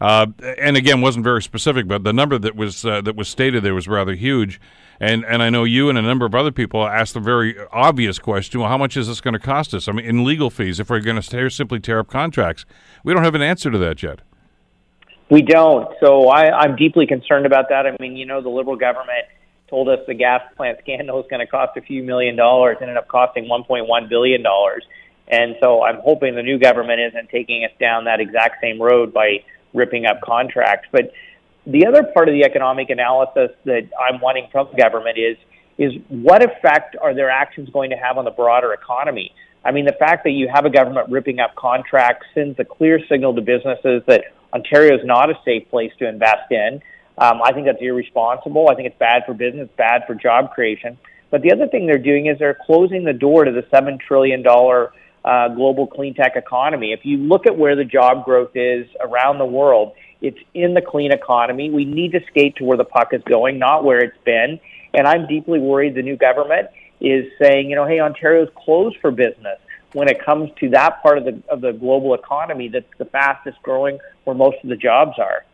[0.00, 0.26] uh,
[0.58, 3.74] and again wasn't very specific, but the number that was uh, that was stated there
[3.74, 4.60] was rather huge,
[4.98, 8.18] and and I know you and a number of other people asked the very obvious
[8.18, 9.86] question: Well, how much is this going to cost us?
[9.86, 12.66] I mean, in legal fees, if we're going to simply tear up contracts,
[13.04, 14.22] we don't have an answer to that yet.
[15.30, 15.94] We don't.
[16.00, 17.86] So I, I'm deeply concerned about that.
[17.86, 19.26] I mean, you know, the Liberal government
[19.68, 22.96] told us the gas plant scandal is going to cost a few million dollars, ended
[22.96, 24.84] up costing 1.1 billion dollars.
[25.28, 29.12] And so I'm hoping the new government isn't taking us down that exact same road
[29.12, 30.88] by ripping up contracts.
[30.90, 31.12] But
[31.66, 35.36] the other part of the economic analysis that I'm wanting from the government is
[35.76, 39.32] is what effect are their actions going to have on the broader economy?
[39.64, 42.98] I mean, the fact that you have a government ripping up contracts sends a clear
[43.08, 46.80] signal to businesses that Ontario is not a safe place to invest in.
[47.18, 48.68] Um, I think that's irresponsible.
[48.68, 50.98] I think it's bad for business, bad for job creation.
[51.30, 54.44] But the other thing they're doing is they're closing the door to the $7 trillion
[54.46, 56.92] uh, global clean tech economy.
[56.92, 60.80] If you look at where the job growth is around the world, it's in the
[60.80, 61.70] clean economy.
[61.70, 64.58] We need to skate to where the puck is going, not where it's been.
[64.94, 66.68] And I'm deeply worried the new government
[67.00, 69.58] is saying, you know, hey, Ontario's closed for business
[69.92, 73.60] when it comes to that part of the of the global economy that's the fastest
[73.62, 75.44] growing, where most of the jobs are.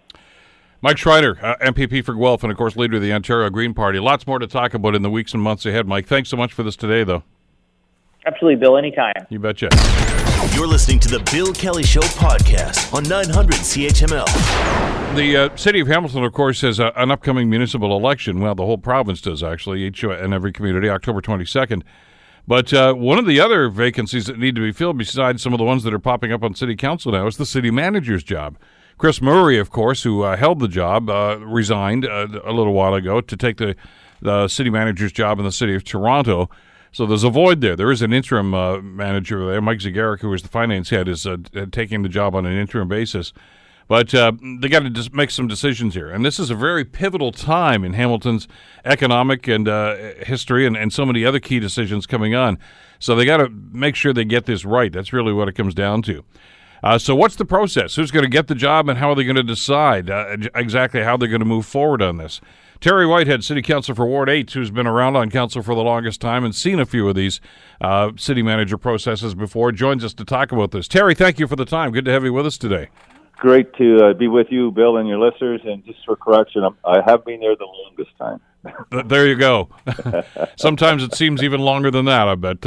[0.80, 3.98] Mike Schreiner, uh, MPP for Guelph, and of course, leader of the Ontario Green Party.
[3.98, 6.06] Lots more to talk about in the weeks and months ahead, Mike.
[6.06, 7.22] Thanks so much for this today, though.
[8.26, 8.76] Absolutely, Bill.
[8.76, 9.26] Anytime.
[9.30, 9.70] You betcha.
[10.52, 15.16] You're listening to the Bill Kelly Show podcast on 900 CHML.
[15.16, 18.40] The uh, city of Hamilton, of course, has a, an upcoming municipal election.
[18.40, 21.82] Well, the whole province does, actually, each and every community, October 22nd.
[22.46, 25.58] But uh, one of the other vacancies that need to be filled, besides some of
[25.58, 28.58] the ones that are popping up on city council now, is the city manager's job.
[28.98, 32.94] Chris Murray, of course, who uh, held the job, uh, resigned uh, a little while
[32.94, 33.74] ago to take the,
[34.20, 36.48] the city manager's job in the city of Toronto.
[36.92, 37.74] So there's a void there.
[37.74, 39.60] There is an interim uh, manager there.
[39.60, 41.38] Mike Zegarac, who is the finance head, is uh,
[41.72, 43.32] taking the job on an interim basis.
[43.86, 46.10] But uh, they got to just make some decisions here.
[46.10, 48.48] And this is a very pivotal time in Hamilton's
[48.84, 49.66] economic and
[50.26, 52.58] history and, and so many other key decisions coming on.
[52.98, 54.90] So they got to make sure they get this right.
[54.90, 56.24] That's really what it comes down to.
[56.84, 57.96] Uh, so, what's the process?
[57.96, 61.02] Who's going to get the job, and how are they going to decide uh, exactly
[61.02, 62.42] how they're going to move forward on this?
[62.78, 66.20] Terry Whitehead, City Council for Ward 8, who's been around on council for the longest
[66.20, 67.40] time and seen a few of these
[67.80, 70.86] uh, city manager processes before, joins us to talk about this.
[70.86, 71.90] Terry, thank you for the time.
[71.90, 72.90] Good to have you with us today.
[73.36, 75.60] Great to uh, be with you, Bill, and your listeners.
[75.64, 78.40] And just for correction, I'm, I have been there the longest time
[79.06, 79.68] there you go.
[80.56, 82.28] sometimes it seems even longer than that.
[82.28, 82.58] I bet.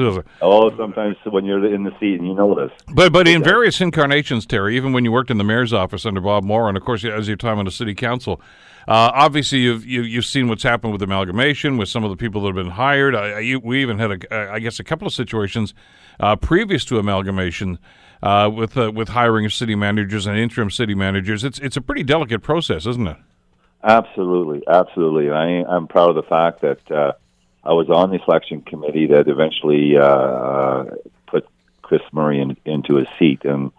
[0.42, 2.72] Oh, sometimes when you're in the seat and you know this.
[2.94, 6.22] But but in various incarnations, Terry, even when you worked in the mayor's office under
[6.22, 8.42] Bob Morrow, and of course as your time on the city council,
[8.88, 12.10] uh, obviously you've you, have you have seen what's happened with amalgamation with some of
[12.10, 13.16] the people that have been hired.
[13.16, 15.74] I, I, we even had a, I guess a couple of situations
[16.20, 17.80] uh, previous to amalgamation.
[18.22, 22.04] Uh, with uh, with hiring city managers and interim city managers, it's it's a pretty
[22.04, 23.18] delicate process, isn't it?
[23.84, 25.28] Absolutely, absolutely.
[25.28, 27.14] And I, I'm proud of the fact that uh,
[27.64, 30.86] I was on the selection committee that eventually uh, uh,
[31.28, 31.48] put
[31.82, 33.46] Chris Murray in, into his seat.
[33.46, 33.72] And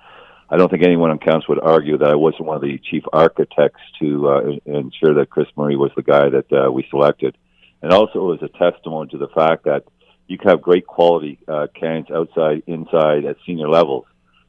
[0.48, 3.02] I don't think anyone on council would argue that I wasn't one of the chief
[3.12, 7.36] architects to uh, ensure that Chris Murray was the guy that we selected.
[7.82, 9.84] And also it was a testimony to the fact that
[10.26, 14.06] you can have great quality uh, candidates outside, inside, at senior levels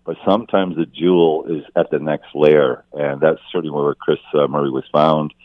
[0.09, 4.47] but sometimes the jewel is at the next layer, and that's certainly where Chris uh,
[4.47, 5.35] Murray was found.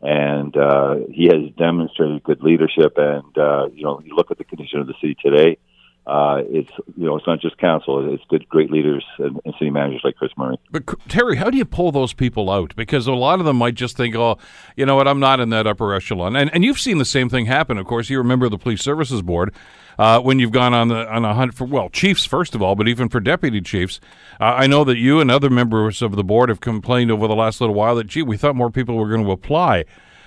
[0.00, 2.94] And uh, he has demonstrated good leadership.
[2.96, 5.58] And uh, you know, you look at the condition of the city today.
[6.06, 9.70] Uh, it's you know it's not just council; it's good, great leaders and, and, city
[9.70, 10.58] managers like Chris Murray.
[10.70, 12.76] But Terry, how do you pull those people out?
[12.76, 14.36] Because a lot of them might just think, "Oh,
[14.76, 15.08] you know what?
[15.08, 17.78] I'm not in that upper echelon." And and you've seen the same thing happen.
[17.78, 19.54] Of course, you remember the police services board
[19.98, 22.74] uh, when you've gone on the on a hunt for well chiefs first of all,
[22.74, 23.98] but even for deputy chiefs.
[24.38, 27.34] Uh, I know that you and other members of the board have complained over the
[27.34, 29.86] last little while that gee, we thought more people were going to apply.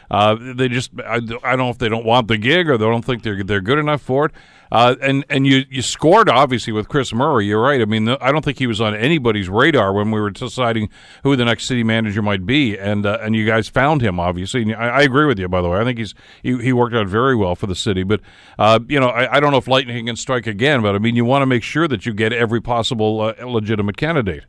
[0.09, 2.85] Uh, they just I, I, don't know if they don't want the gig or they
[2.85, 4.31] don't think they're they're good enough for it.
[4.71, 7.45] Uh, and and you you scored obviously with Chris Murray.
[7.45, 7.81] You're right.
[7.81, 10.89] I mean, I don't think he was on anybody's radar when we were deciding
[11.23, 12.77] who the next city manager might be.
[12.77, 14.63] And uh, and you guys found him obviously.
[14.63, 15.79] And I, I, agree with you by the way.
[15.79, 18.03] I think he's he, he worked out very well for the city.
[18.03, 18.21] But
[18.59, 20.81] uh, you know, I, I, don't know if lightning can strike again.
[20.81, 23.97] But I mean, you want to make sure that you get every possible uh, legitimate
[23.97, 24.45] candidate.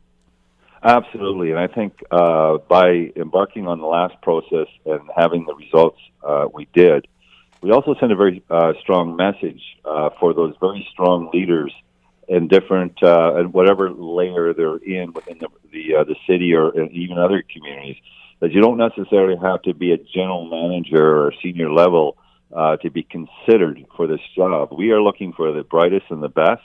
[0.81, 5.99] Absolutely, and I think uh, by embarking on the last process and having the results
[6.23, 7.05] uh, we did,
[7.61, 11.73] we also send a very uh, strong message uh, for those very strong leaders
[12.29, 16.73] in different uh, and whatever layer they're in within the the, uh, the city or
[16.91, 17.97] even other communities.
[18.39, 22.15] That you don't necessarily have to be a general manager or senior level
[22.81, 24.69] to be considered for this job.
[24.71, 26.63] We are looking for the brightest and the best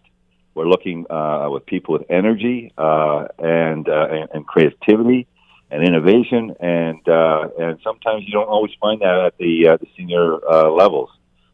[0.54, 5.26] we're looking uh, with people with energy uh, and, uh, and, and creativity
[5.70, 9.86] and innovation, and uh, and sometimes you don't always find that at the uh, the
[9.96, 11.10] senior uh, levels.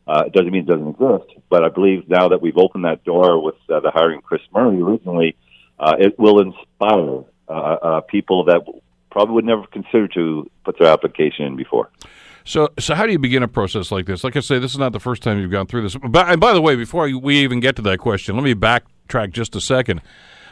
[0.07, 3.05] Uh, it doesn't mean it doesn't exist, but I believe now that we've opened that
[3.05, 5.37] door with uh, the hiring Chris Murray originally,
[5.79, 8.63] uh, it will inspire uh, uh, people that
[9.11, 11.91] probably would never consider to put their application in before.
[12.45, 14.25] So, so how do you begin a process like this?
[14.25, 15.97] Like I say, this is not the first time you've gone through this.
[15.97, 19.33] But, and by the way, before we even get to that question, let me backtrack
[19.33, 20.01] just a second.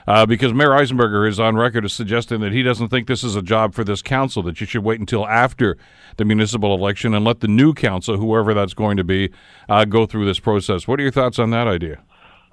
[0.06, 3.36] Uh, because Mayor Eisenberger is on record as suggesting that he doesn't think this is
[3.36, 5.76] a job for this council, that you should wait until after
[6.16, 9.30] the municipal election and let the new council, whoever that's going to be,
[9.68, 10.88] uh, go through this process.
[10.88, 12.02] What are your thoughts on that idea?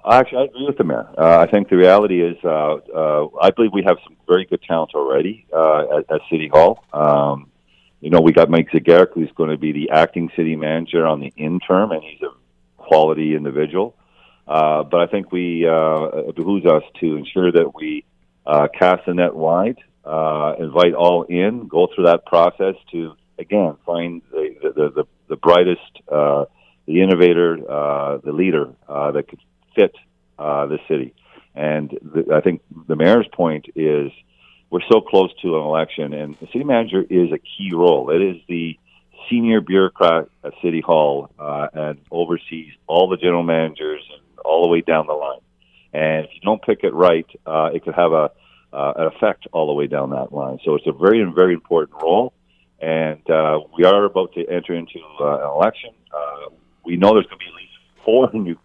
[0.06, 1.08] Actually, I agree with the mayor.
[1.18, 4.62] Uh, I think the reality is, uh, uh, I believe we have some very good
[4.62, 6.84] talent already uh, at, at, City Hall.
[6.92, 7.50] Um,
[8.00, 11.20] you know, we got Mike Zegarac, who's going to be the acting city manager on
[11.20, 12.30] the interim, and he's a
[12.76, 13.96] quality individual.
[14.46, 18.04] Uh, but I think we uh, it behooves us to ensure that we
[18.46, 23.76] uh, cast the net wide, uh, invite all in, go through that process to again
[23.84, 25.80] find the the the, the brightest,
[26.10, 26.44] uh,
[26.86, 29.40] the innovator, uh, the leader uh, that could
[29.74, 29.94] fit
[30.38, 31.14] uh, the city.
[31.56, 34.12] And the, I think the mayor's point is
[34.70, 38.10] we're so close to an election, and the city manager is a key role.
[38.10, 38.78] It is the
[39.30, 44.68] senior bureaucrat at City Hall uh, and oversees all the general managers and all the
[44.68, 45.40] way down the line.
[45.92, 48.30] And if you don't pick it right, uh, it could have a
[48.72, 50.58] uh, an effect all the way down that line.
[50.64, 52.34] So it's a very, very important role.
[52.80, 55.90] And uh, we are about to enter into uh, an election.
[56.14, 56.50] Uh,
[56.84, 58.56] we know there's going to be at least four new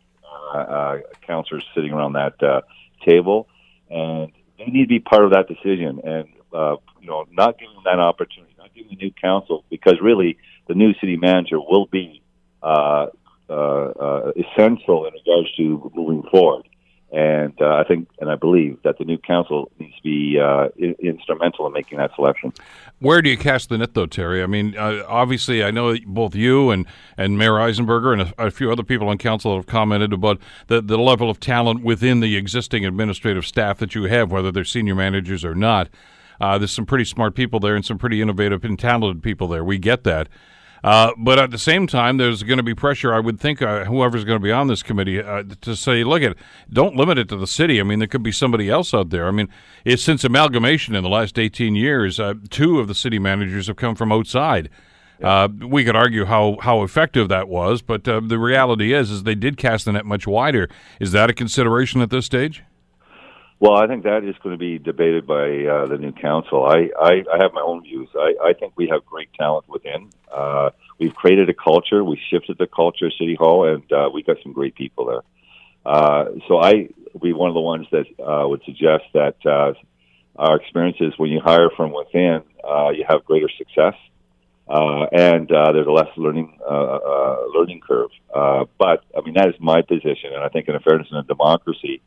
[0.53, 2.61] uh, uh, councillors sitting around that uh,
[3.05, 3.47] table,
[3.89, 4.31] and
[4.65, 6.01] they need to be part of that decision.
[6.03, 9.95] And uh, you know, not giving them that opportunity, not giving the new council, because
[10.01, 10.37] really
[10.67, 12.21] the new city manager will be
[12.61, 13.07] uh,
[13.49, 16.67] uh, uh, essential in regards to moving forward.
[17.13, 20.69] And uh, I think, and I believe that the new council needs to be uh,
[20.81, 22.53] I- instrumental in making that selection.
[22.99, 24.41] Where do you cast the net, though, Terry?
[24.41, 26.85] I mean, uh, obviously, I know both you and,
[27.17, 30.81] and Mayor Eisenberger and a, a few other people on council have commented about the,
[30.81, 34.95] the level of talent within the existing administrative staff that you have, whether they're senior
[34.95, 35.89] managers or not.
[36.39, 39.65] Uh, there's some pretty smart people there and some pretty innovative and talented people there.
[39.65, 40.29] We get that.
[40.83, 43.85] Uh, but at the same time, there's going to be pressure, I would think, uh,
[43.85, 46.35] whoever's going to be on this committee, uh, to say, look at,
[46.71, 47.79] don't limit it to the city.
[47.79, 49.27] I mean, there could be somebody else out there.
[49.27, 49.47] I mean,
[49.85, 53.75] it's since amalgamation in the last 18 years, uh, two of the city managers have
[53.75, 54.69] come from outside.
[55.21, 59.21] Uh, we could argue how, how effective that was, but uh, the reality is, is
[59.21, 60.67] they did cast the net much wider.
[60.99, 62.63] Is that a consideration at this stage?
[63.61, 66.65] Well, I think that is going to be debated by uh, the new council.
[66.65, 68.09] I, I, I have my own views.
[68.15, 70.09] I, I think we have great talent within.
[70.35, 72.03] Uh, we've created a culture.
[72.03, 75.21] We shifted the culture at City Hall, and uh, we've got some great people there.
[75.85, 76.89] Uh, so I
[77.21, 79.73] be one of the ones that uh, would suggest that uh,
[80.37, 83.93] our experience is when you hire from within, uh, you have greater success,
[84.69, 88.09] uh, and uh, there's a less learning uh, uh, learning curve.
[88.33, 91.19] Uh, but I mean that is my position, and I think in a fairness and
[91.19, 92.01] a democracy,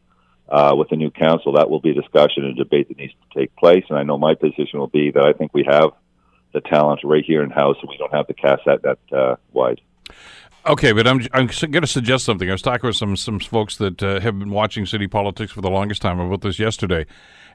[0.48, 3.38] uh, with the new council, that will be a discussion and debate that needs to
[3.38, 3.84] take place.
[3.88, 5.90] And I know my position will be that I think we have
[6.52, 9.36] the talent right here in house, and we don't have to cast that that uh,
[9.52, 9.80] wide.
[10.66, 12.48] Okay, but I'm I'm going to suggest something.
[12.48, 15.60] I was talking with some some folks that uh, have been watching city politics for
[15.60, 17.04] the longest time about this yesterday,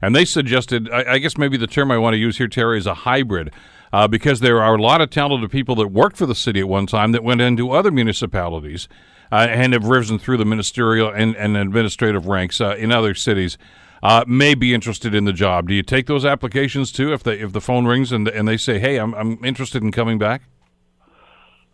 [0.01, 0.89] and they suggested.
[0.91, 3.51] I, I guess maybe the term I want to use here, Terry, is a hybrid,
[3.91, 6.67] uh, because there are a lot of talented people that worked for the city at
[6.67, 8.87] one time that went into other municipalities.
[9.31, 13.57] Uh, and have risen through the ministerial and, and administrative ranks uh, in other cities.
[14.01, 15.67] Uh, may be interested in the job.
[15.67, 17.13] Do you take those applications too?
[17.13, 19.91] If they if the phone rings and and they say, "Hey, I'm I'm interested in
[19.91, 20.43] coming back."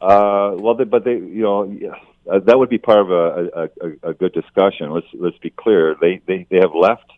[0.01, 1.71] Uh, well, they, but they, you know,
[2.29, 4.89] uh, that would be part of a, a, a, good discussion.
[4.89, 5.95] Let's let's be clear.
[6.01, 7.09] They they, they have left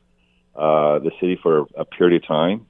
[0.55, 2.67] uh, the city for a period of time.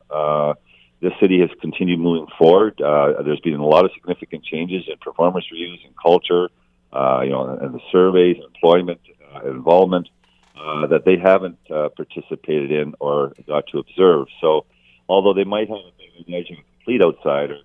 [0.99, 2.82] This city has continued moving forward.
[2.82, 6.49] Uh, there's been a lot of significant changes in performance reviews and culture,
[6.94, 9.02] uh, you know, and the surveys, employment,
[9.36, 10.10] uh, involvement
[10.56, 14.28] uh, that they haven't uh, participated in or got to observe.
[14.42, 14.66] So,
[15.08, 17.60] although they might have a image of a complete outsider,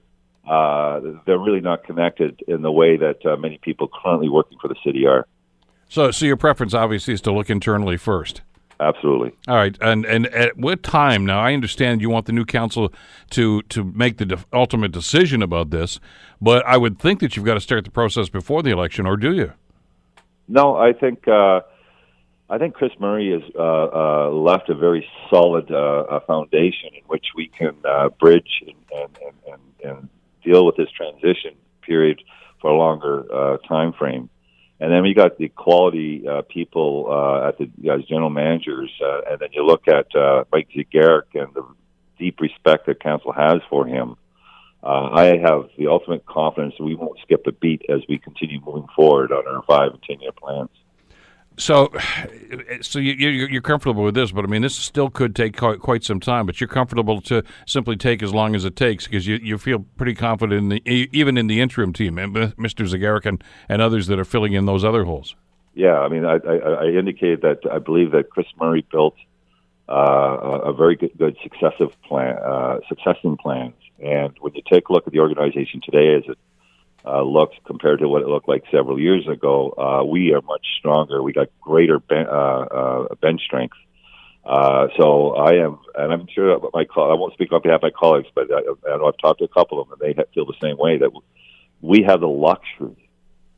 [0.48, 4.68] uh, they're really not connected in the way that uh, many people currently working for
[4.68, 5.26] the city are.
[5.88, 8.42] So, so your preference obviously is to look internally first.
[8.80, 9.32] Absolutely.
[9.46, 11.24] All right, and and at what time?
[11.24, 12.92] Now, I understand you want the new council
[13.30, 16.00] to to make the de- ultimate decision about this,
[16.40, 19.16] but I would think that you've got to start the process before the election, or
[19.16, 19.52] do you?
[20.48, 21.60] No, I think uh,
[22.52, 27.26] I think Chris Murray has uh, uh, left a very solid uh, foundation in which
[27.34, 29.18] we can uh, bridge and, and,
[29.50, 30.08] and, and
[30.44, 32.20] deal with this transition period
[32.60, 34.28] for a longer uh, time frame.
[34.82, 39.20] And then we got the quality uh, people uh, at the as general managers, uh,
[39.30, 41.64] and then you look at uh, Mike Zegarac and the
[42.18, 44.16] deep respect that council has for him.
[44.82, 48.60] Uh, I have the ultimate confidence that we won't skip a beat as we continue
[48.66, 50.70] moving forward on our five and ten year plans.
[51.56, 51.92] So,
[52.80, 56.04] so you, you, you're comfortable with this, but I mean, this still could take quite,
[56.04, 56.46] some time.
[56.46, 59.80] But you're comfortable to simply take as long as it takes because you, you feel
[59.96, 62.86] pretty confident in the even in the interim team, Mr.
[62.88, 65.36] Zegarac and, and others that are filling in those other holes.
[65.74, 69.14] Yeah, I mean, I, I, I indicated that I believe that Chris Murray built
[69.88, 73.74] uh, a a very good, good successive plan, uh, succession plans.
[74.02, 76.38] And when you take a look at the organization today, as it
[77.04, 80.64] uh, looks compared to what it looked like several years ago, uh, we are much
[80.78, 81.22] stronger.
[81.22, 82.30] We got greater ben- uh,
[83.10, 83.76] uh, bench strength.
[84.44, 87.90] Uh, so I am, and I'm sure my I won't speak on behalf of my
[87.90, 88.58] colleagues, but I,
[88.92, 90.98] I know I've talked to a couple of them, and they feel the same way
[90.98, 91.10] that
[91.80, 93.08] we have the luxury,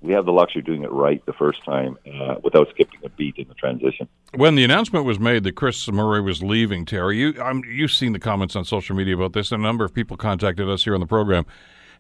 [0.03, 3.09] we have the luxury of doing it right the first time uh, without skipping a
[3.09, 4.07] beat in the transition.
[4.35, 7.35] When the announcement was made that Chris Murray was leaving, Terry, you,
[7.67, 9.53] you've seen the comments on social media about this.
[9.53, 11.47] A number of people contacted us here on the program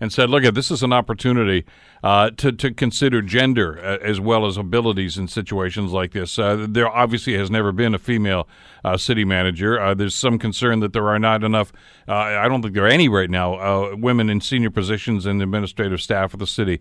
[0.00, 1.64] and said, "Look, at this is an opportunity
[2.02, 6.66] uh, to to consider gender uh, as well as abilities in situations like this." Uh,
[6.68, 8.48] there obviously has never been a female
[8.84, 9.80] uh, city manager.
[9.80, 11.72] Uh, there's some concern that there are not enough.
[12.08, 15.44] Uh, I don't think there are any right now women in senior positions in the
[15.44, 16.80] administrative staff of the city.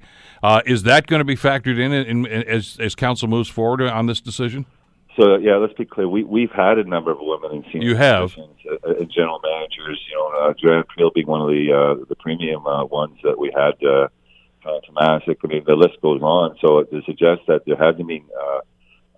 [0.66, 4.06] is that going to be factored in, in, in, as as council moves forward on
[4.06, 4.66] this decision?
[5.18, 6.08] So yeah, let's be clear.
[6.08, 8.32] We we've had a number of women in senior you have.
[8.34, 10.00] positions, uh, uh, general managers.
[10.10, 13.38] You know, uh, Joe-Anne Priel being one of the uh, the premium uh, ones that
[13.38, 13.76] we had.
[13.84, 14.08] Uh,
[14.66, 15.36] uh, Tomasic.
[15.44, 16.56] I mean, the list goes on.
[16.62, 18.24] So to suggest that there hasn't been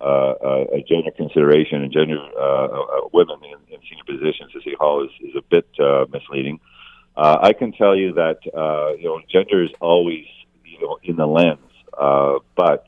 [0.00, 4.62] uh, uh, a gender consideration and gender uh, uh, women in, in senior positions at
[4.62, 6.60] City Hall is, is a bit uh, misleading.
[7.16, 10.26] Uh, I can tell you that uh, you know gender is always
[10.64, 11.60] you know in the lens,
[11.98, 12.86] uh, but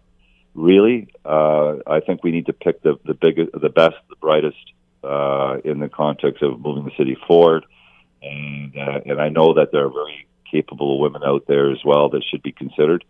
[0.58, 4.56] really, uh, I think we need to pick the the biggest, the best, the brightest
[5.02, 7.64] uh, in the context of moving the city forward.
[8.22, 12.08] And uh, and I know that there are very capable women out there as well
[12.10, 13.04] that should be considered.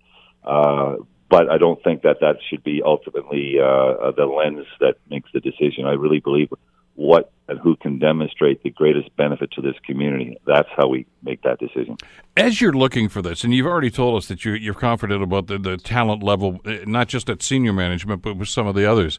[0.45, 0.97] Uh,
[1.31, 5.41] but I don't think that that should be ultimately uh, the lens that makes the
[5.41, 5.85] decision.
[5.87, 6.51] I really believe
[6.95, 10.39] what and who can demonstrate the greatest benefit to this community.
[10.47, 11.97] That's how we make that decision.
[12.37, 15.47] As you're looking for this, and you've already told us that you're, you're confident about
[15.47, 18.91] the, the talent level, eh, not just at senior management, but with some of the
[18.91, 19.19] others.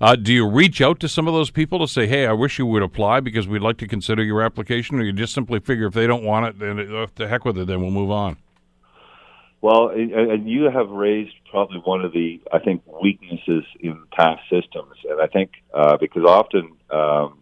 [0.00, 2.58] Uh, do you reach out to some of those people to say, "Hey, I wish
[2.58, 5.86] you would apply because we'd like to consider your application," or you just simply figure
[5.86, 8.36] if they don't want it, then uh, the heck with it, then we'll move on?
[9.60, 14.94] Well, and you have raised probably one of the, I think, weaknesses in past systems,
[15.10, 17.37] and I think uh, because often, um,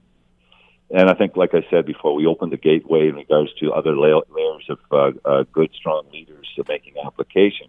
[0.91, 3.97] and I think, like I said before, we opened the gateway in regards to other
[3.97, 4.25] layers
[4.69, 7.69] of uh, uh, good, strong leaders making application.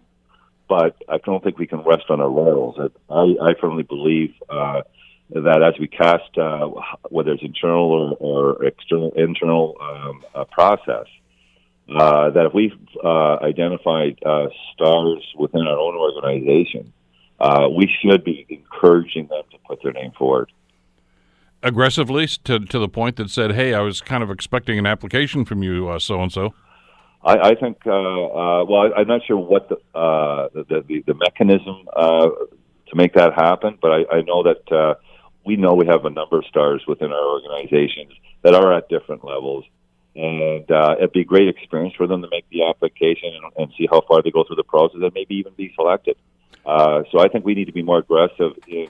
[0.68, 2.78] But I don't think we can rest on our laurels.
[3.10, 4.82] I, I firmly believe uh,
[5.30, 6.68] that as we cast, uh,
[7.08, 11.06] whether it's internal or, or external, internal um, uh, process,
[11.88, 14.18] uh, that if we've identified
[14.74, 16.92] stars within our own organization,
[17.74, 20.52] we should be encouraging them to put their name forward.
[21.62, 25.44] Aggressively, to to the point that said, "Hey, I was kind of expecting an application
[25.44, 26.54] from you, so and so."
[27.24, 27.78] I think.
[27.84, 33.12] Uh, uh, well, I, am not sure what the, the, the the mechanism to make
[33.14, 34.96] that happen, but I, I know that
[35.44, 39.24] we know we have a number of stars within our organizations that are at different
[39.24, 39.64] levels
[40.18, 43.72] and uh, it'd be a great experience for them to make the application and, and
[43.78, 46.16] see how far they go through the process and maybe even be selected.
[46.66, 48.88] Uh, so I think we need to be more aggressive in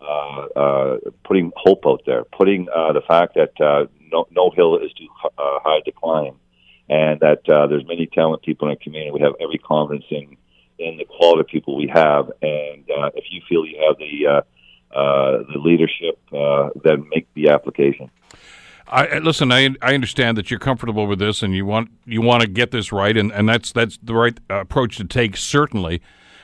[0.00, 4.78] uh, uh, putting hope out there, putting uh, the fact that uh, no, no hill
[4.78, 6.36] is too uh, high to climb,
[6.88, 9.10] and that uh, there's many talented people in our community.
[9.12, 10.36] We have every confidence in
[10.78, 14.26] in the quality of people we have, and uh, if you feel you have the
[14.26, 18.10] uh, uh, the leadership, uh, then make the application.
[18.88, 19.52] I, listen.
[19.52, 22.72] I I understand that you're comfortable with this, and you want you want to get
[22.72, 26.02] this right, and, and that's that's the right approach to take, certainly.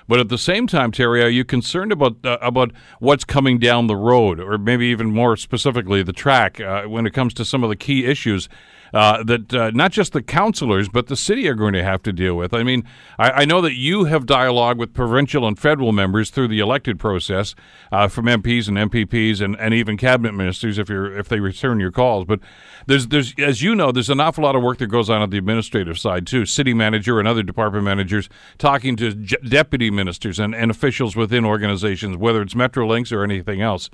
[0.09, 3.87] But at the same time, Terry, are you concerned about uh, about what's coming down
[3.87, 7.65] the road, or maybe even more specifically, the track uh, when it comes to some
[7.65, 8.49] of the key issues
[8.95, 12.13] uh, that uh, not just the councilors but the city are going to have to
[12.13, 12.55] deal with.
[12.55, 12.85] I mean,
[13.19, 16.99] I, I know that you have dialogue with provincial and federal members through the elected
[16.99, 17.55] process
[17.93, 21.81] uh, from MPs and MPPs and, and even cabinet ministers if you're if they return
[21.81, 22.25] your calls.
[22.25, 22.41] But
[22.87, 25.31] there's there's as you know, there's an awful lot of work that goes on at
[25.31, 26.47] the administrative side too.
[26.47, 28.29] City manager and other department managers
[28.59, 33.61] talking to j- deputy ministers and, and officials within organizations, whether it's Metrolinx or anything
[33.61, 33.91] else.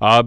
[0.00, 0.24] Uh,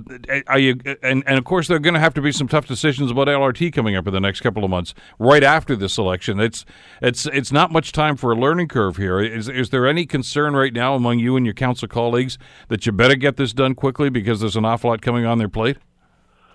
[0.47, 2.67] are you, and, and of course, there are going to have to be some tough
[2.67, 6.39] decisions about LRT coming up in the next couple of months, right after this election.
[6.39, 6.65] It's
[7.01, 9.19] it's it's not much time for a learning curve here.
[9.19, 12.91] Is is there any concern right now among you and your council colleagues that you
[12.91, 15.77] better get this done quickly because there's an awful lot coming on their plate?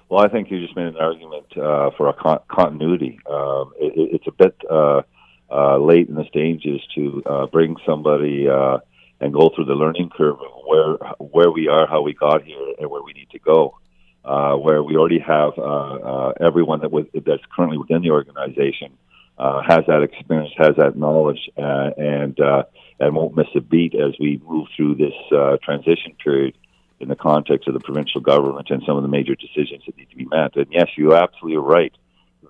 [0.09, 3.19] Well, I think you just made an argument uh, for a con- continuity.
[3.29, 5.03] Um, it, it's a bit uh,
[5.51, 8.79] uh, late in the stages to uh, bring somebody uh,
[9.21, 12.75] and go through the learning curve of where where we are, how we got here,
[12.79, 13.79] and where we need to go.
[14.25, 18.93] Uh, where we already have uh, uh, everyone that was, that's currently within the organization
[19.39, 22.65] uh, has that experience, has that knowledge, uh, and uh,
[22.99, 25.15] and won't miss a beat as we move through this
[25.63, 26.57] transition period
[26.99, 30.11] in the context of the provincial government and some of the major decisions that need
[30.11, 30.57] to be met.
[30.57, 31.93] And yes, you're absolutely right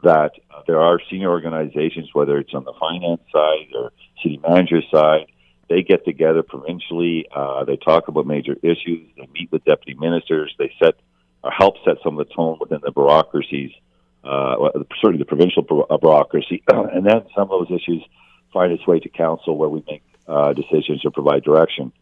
[0.03, 0.33] that
[0.67, 3.93] there are senior organizations, whether it's on the finance side or
[4.23, 5.27] city manager side,
[5.69, 7.27] they get together provincially.
[7.35, 9.09] Uh, they talk about major issues.
[9.17, 10.55] They meet with deputy ministers.
[10.59, 10.95] They set
[11.43, 13.71] or help set some of the tone within the bureaucracies,
[14.25, 14.57] uh,
[15.01, 18.03] certainly the provincial uh, bureaucracy, and then some of those issues
[18.53, 21.93] find its way to council, where we make uh, decisions or provide direction.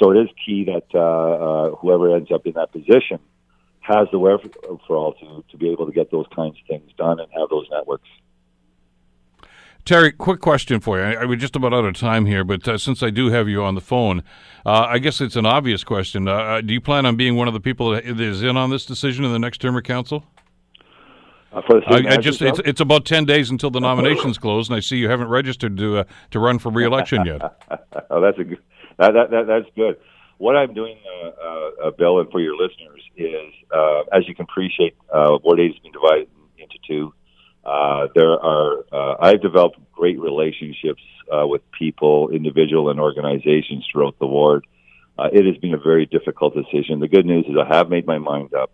[0.00, 3.18] So it is key that uh, uh, whoever ends up in that position
[3.80, 7.28] has the wherewithal to, to be able to get those kinds of things done and
[7.32, 8.08] have those networks.
[9.88, 11.04] Terry, quick question for you.
[11.04, 13.48] I, I we're just about out of time here, but uh, since I do have
[13.48, 14.22] you on the phone,
[14.66, 16.28] uh, I guess it's an obvious question.
[16.28, 18.68] Uh, uh do you plan on being one of the people that is in on
[18.68, 20.24] this decision in the next term of council?
[21.54, 24.68] Uh, for the I, I just it's, it's, about ten days until the nominations close,
[24.68, 27.40] and I see you haven't registered to uh, to run for re-election yet.
[28.10, 28.58] oh, that's a good,
[28.98, 29.96] that, that, that, that's good.
[30.36, 30.98] What I'm doing,
[31.96, 33.54] Bill, and for your listeners is,
[34.12, 36.28] as you can appreciate, Ward Eight has been divided
[36.58, 37.14] into two.
[37.68, 44.18] Uh, there are, uh, I've developed great relationships uh, with people, individual and organizations throughout
[44.18, 44.66] the ward.
[45.18, 46.98] Uh, it has been a very difficult decision.
[46.98, 48.70] The good news is I have made my mind up.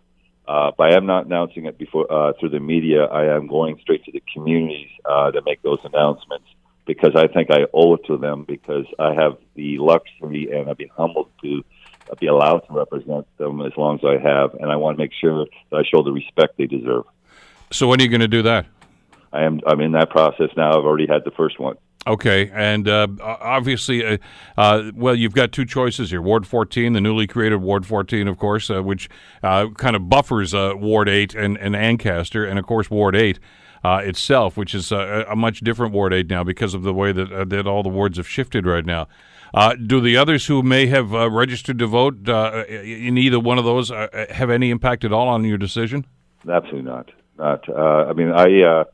[0.47, 2.07] Uh, but I am not announcing it before
[2.38, 3.05] through the media.
[3.07, 6.47] I am going straight to the communities to make those announcements
[6.86, 10.76] because I think I owe it to them because I have the luxury and I've
[10.76, 11.64] been humbled to
[12.20, 15.12] be allowed to represent them as long as I have, and I want to make
[15.18, 17.05] sure that I show the respect they deserve.
[17.72, 18.66] So when are you going to do that?
[19.35, 20.70] I am I'm in that process now.
[20.70, 21.76] I've already had the first one.
[22.07, 24.18] Okay, and uh, obviously, uh,
[24.59, 28.37] uh, well, you've got two choices here: Ward 14, the newly created Ward 14, of
[28.37, 29.09] course, uh, which
[29.43, 33.39] uh, kind of buffers uh, Ward 8 and, and Ancaster, and of course Ward 8
[33.85, 37.66] itself, which is a much different Ward 8 now because of the way that that
[37.66, 39.09] all the wards have shifted right now.
[39.87, 43.91] do the others who may have registered to vote in either one of those
[44.30, 46.07] have any impact at all on your decision?
[46.49, 47.11] Absolutely not.
[47.37, 47.68] Not.
[47.68, 48.85] I mean, I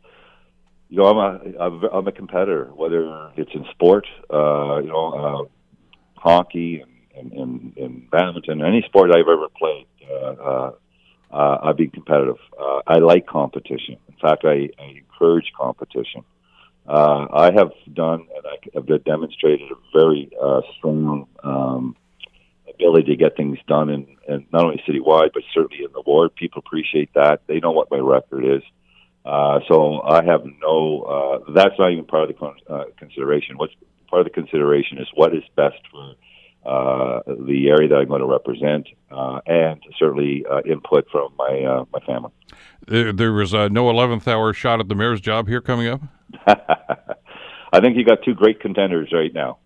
[0.90, 6.20] you know, I'm a I'm a competitor, whether it's in sport, uh, you know, uh,
[6.20, 6.82] hockey
[7.16, 9.86] and, and, and, and badminton, any sport I've ever played.
[10.10, 10.72] Uh, uh,
[11.32, 12.38] uh, I've been competitive.
[12.60, 13.98] Uh, I like competition.
[14.08, 16.24] In fact, I, I encourage competition.
[16.88, 21.94] Uh, I have done and I have demonstrated a very uh, strong um,
[22.68, 26.34] ability to get things done, in, in not only citywide but certainly in the ward.
[26.34, 27.42] People appreciate that.
[27.46, 28.62] They know what my record is.
[29.24, 31.02] Uh, so I have no.
[31.02, 33.58] Uh, that's not even part of the con- uh, consideration.
[33.58, 33.74] What's
[34.08, 36.14] part of the consideration is what is best for
[36.64, 41.62] uh, the area that I'm going to represent, uh, and certainly uh, input from my
[41.62, 42.32] uh, my family.
[42.86, 46.00] There, there was uh, no 11th hour shot at the mayor's job here coming up.
[47.72, 49.58] I think you got two great contenders right now.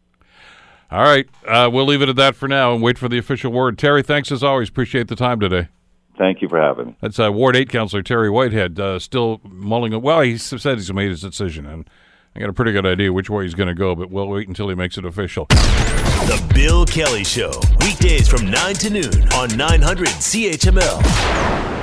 [0.90, 3.50] All right, uh, we'll leave it at that for now and wait for the official
[3.50, 3.78] word.
[3.78, 4.68] Terry, thanks as always.
[4.68, 5.68] Appreciate the time today.
[6.16, 6.96] Thank you for having me.
[7.00, 9.92] That's uh, Ward 8 Councillor Terry Whitehead uh, still mulling.
[9.92, 10.02] It.
[10.02, 11.88] Well, he said he's made his decision, and
[12.36, 14.48] I got a pretty good idea which way he's going to go, but we'll wait
[14.48, 15.46] until he makes it official.
[15.46, 21.73] The Bill Kelly Show, weekdays from 9 to noon on 900 CHML.